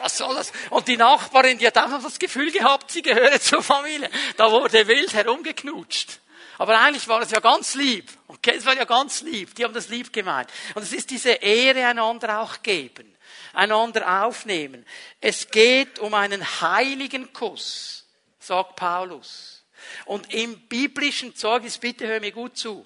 [0.01, 0.51] was soll das?
[0.69, 4.09] Und die Nachbarin, die hat auch noch das Gefühl gehabt, sie gehöre zur Familie.
[4.37, 6.19] Da wurde wild herumgeknutscht.
[6.57, 8.11] Aber eigentlich war es ja ganz lieb.
[8.27, 9.55] Okay, es war ja ganz lieb.
[9.55, 10.49] Die haben das lieb gemeint.
[10.75, 13.13] Und es ist diese Ehre einander auch geben
[13.53, 14.85] einander aufnehmen.
[15.21, 18.05] Es geht um einen heiligen Kuss,
[18.39, 19.63] sagt Paulus.
[20.05, 22.85] Und im biblischen Zeugnis, bitte hör mir gut zu,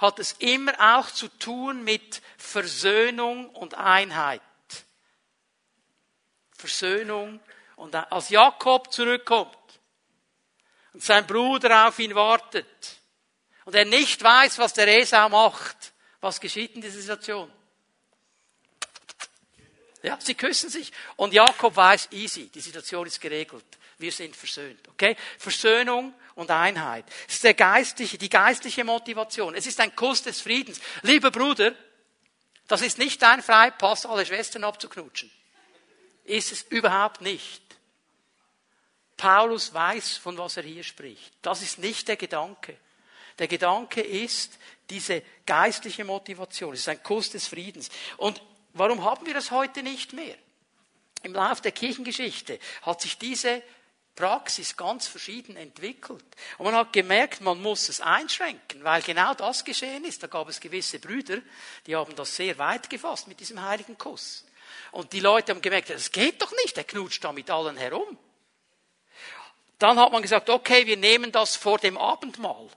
[0.00, 4.40] hat es immer auch zu tun mit Versöhnung und Einheit.
[6.56, 7.40] Versöhnung
[7.76, 9.56] und als Jakob zurückkommt
[10.92, 12.96] und sein Bruder auf ihn wartet
[13.64, 17.50] und er nicht weiß, was der Esau macht, was geschieht in dieser Situation?
[20.02, 20.92] Ja, sie küssen sich.
[21.16, 23.64] Und Jakob weiß, easy, die Situation ist geregelt.
[24.00, 24.88] Wir sind versöhnt.
[24.88, 25.16] Okay?
[25.38, 27.04] Versöhnung und Einheit.
[27.26, 29.54] Das ist der geistliche, die geistliche Motivation.
[29.54, 30.80] Es ist ein Kuss des Friedens.
[31.02, 31.74] Lieber Bruder,
[32.66, 35.30] das ist nicht dein Freipass, alle Schwestern abzuknutschen.
[36.24, 37.62] Ist es überhaupt nicht.
[39.16, 41.32] Paulus weiß, von was er hier spricht.
[41.42, 42.76] Das ist nicht der Gedanke.
[43.38, 46.74] Der Gedanke ist diese geistliche Motivation.
[46.74, 47.90] Es ist ein Kuss des Friedens.
[48.16, 48.40] Und
[48.72, 50.36] Warum haben wir das heute nicht mehr?
[51.22, 53.62] Im Laufe der Kirchengeschichte hat sich diese
[54.14, 56.24] Praxis ganz verschieden entwickelt.
[56.58, 60.22] Und man hat gemerkt, man muss es einschränken, weil genau das geschehen ist.
[60.22, 61.38] Da gab es gewisse Brüder,
[61.86, 64.44] die haben das sehr weit gefasst mit diesem heiligen Kuss.
[64.92, 68.18] Und die Leute haben gemerkt, das geht doch nicht, er knutscht da mit allen herum.
[69.78, 72.68] Dann hat man gesagt, okay, wir nehmen das vor dem Abendmahl.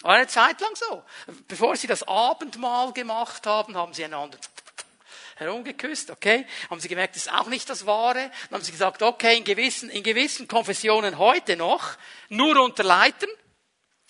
[0.00, 1.02] War eine Zeit lang so.
[1.48, 4.38] Bevor sie das Abendmahl gemacht haben, haben sie einander
[5.36, 6.46] herumgeküsst, okay?
[6.68, 8.30] Haben sie gemerkt, das ist auch nicht das Wahre.
[8.50, 11.96] Dann haben sie gesagt, okay, in gewissen, in gewissen Konfessionen heute noch,
[12.28, 13.30] nur unter Leitern.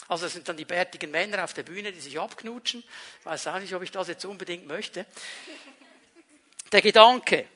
[0.09, 2.85] Also das sind dann die bärtigen Männer auf der Bühne, die sich abknutschen.
[3.21, 5.05] Ich weiß auch nicht, ob ich das jetzt unbedingt möchte.
[6.71, 7.47] Der Gedanke,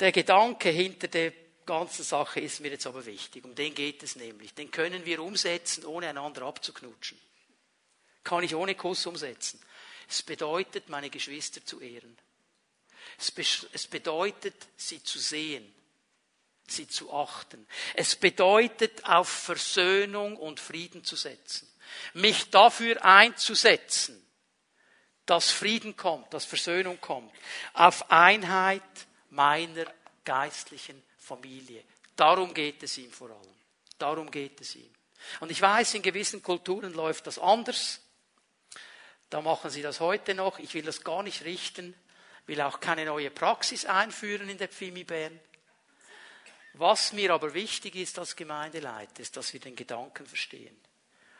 [0.00, 1.32] der Gedanke hinter der
[1.66, 3.44] ganzen Sache ist mir jetzt aber wichtig.
[3.44, 4.54] Um den geht es nämlich.
[4.54, 7.20] Den können wir umsetzen, ohne einander abzuknutschen.
[8.24, 9.60] Kann ich ohne Kuss umsetzen.
[10.08, 12.16] Es bedeutet, meine Geschwister zu ehren.
[13.18, 15.74] Es bedeutet, sie zu sehen,
[16.68, 17.66] sie zu achten.
[17.94, 21.68] Es bedeutet, auf Versöhnung und Frieden zu setzen.
[22.14, 24.24] Mich dafür einzusetzen,
[25.26, 27.32] dass Frieden kommt, dass Versöhnung kommt.
[27.72, 28.82] Auf Einheit
[29.30, 29.86] meiner
[30.24, 31.82] geistlichen Familie.
[32.14, 33.54] Darum geht es ihm vor allem.
[33.98, 34.94] Darum geht es ihm.
[35.40, 38.00] Und ich weiß, in gewissen Kulturen läuft das anders.
[39.28, 40.60] Da machen sie das heute noch.
[40.60, 41.94] Ich will das gar nicht richten
[42.48, 45.38] will auch keine neue Praxis einführen in der Pfimi Bern.
[46.72, 50.76] Was mir aber wichtig ist als Gemeindeleiter, ist, dass wir den Gedanken verstehen.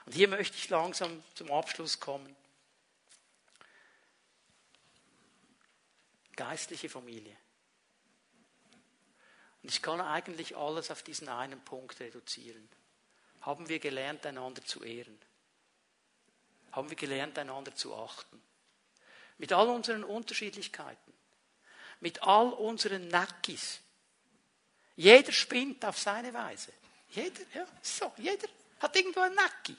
[0.04, 2.36] Und hier möchte ich langsam zum Abschluss kommen.
[6.36, 7.36] Geistliche Familie.
[9.62, 12.68] Und ich kann eigentlich alles auf diesen einen Punkt reduzieren.
[13.40, 15.18] Haben wir gelernt, einander zu ehren?
[16.72, 18.42] Haben wir gelernt, einander zu achten?
[19.38, 21.12] Mit all unseren Unterschiedlichkeiten.
[22.00, 23.80] Mit all unseren Nackis.
[24.96, 26.72] Jeder spinnt auf seine Weise.
[27.10, 28.48] Jeder, ja, so, jeder
[28.80, 29.76] hat irgendwo ein Nacki.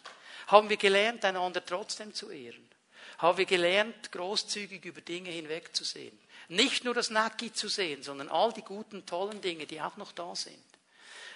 [0.47, 2.68] Haben wir gelernt, einander trotzdem zu ehren?
[3.20, 6.18] Haben wir gelernt, großzügig über Dinge hinwegzusehen?
[6.47, 10.12] Nicht nur das Nacki zu sehen, sondern all die guten, tollen Dinge, die auch noch
[10.12, 10.64] da sind.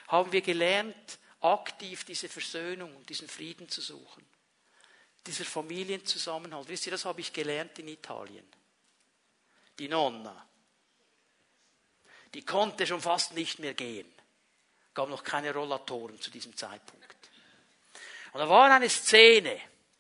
[0.08, 4.26] Haben wir gelernt, aktiv diese Versöhnung und diesen Frieden zu suchen?
[5.26, 6.68] Dieser Familienzusammenhalt.
[6.68, 8.46] Wisst ihr, das habe ich gelernt in Italien.
[9.80, 10.48] die Nonna,
[12.34, 14.12] die konnte schon fast nicht mehr gehen.
[14.94, 17.16] Gab noch keine Rollatoren zu diesem Zeitpunkt.
[18.34, 19.60] Und da war eine Szene,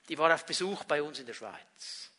[0.10, 2.12] die war auf Besuch bei uns in der Schweiz.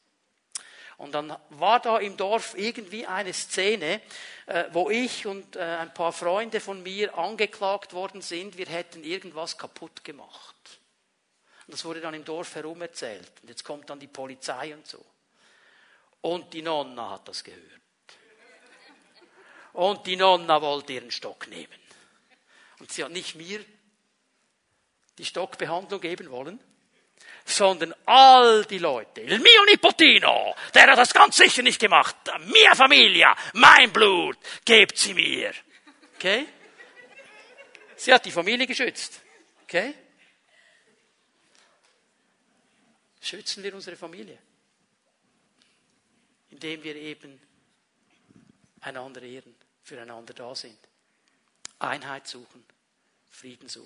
[0.97, 4.01] Und dann war da im Dorf irgendwie eine Szene,
[4.47, 9.03] äh, wo ich und äh, ein paar Freunde von mir angeklagt worden sind, wir hätten
[9.03, 10.55] irgendwas kaputt gemacht.
[11.67, 13.33] Und das wurde dann im Dorf herum erzählt.
[13.43, 15.05] Und jetzt kommt dann die Polizei und so.
[16.21, 17.62] Und die Nonna hat das gehört.
[19.73, 21.79] Und die Nonna wollte ihren Stock nehmen.
[22.81, 23.65] Und sie hat nicht mir
[25.19, 26.61] die Stockbehandlung geben wollen,
[27.45, 29.21] sondern all die Leute.
[29.21, 32.17] Il mio nipotino, der hat das ganz sicher nicht gemacht.
[32.47, 35.53] Mia Familia, mein Blut, gebt sie mir.
[36.17, 36.47] Okay?
[37.97, 39.21] Sie hat die Familie geschützt.
[39.65, 39.95] Okay?
[43.25, 44.39] Schützen wir unsere Familie,
[46.51, 47.41] indem wir eben
[48.83, 50.79] einander ehren, füreinander da sind.
[51.79, 52.62] Einheit suchen,
[53.31, 53.83] Frieden suchen.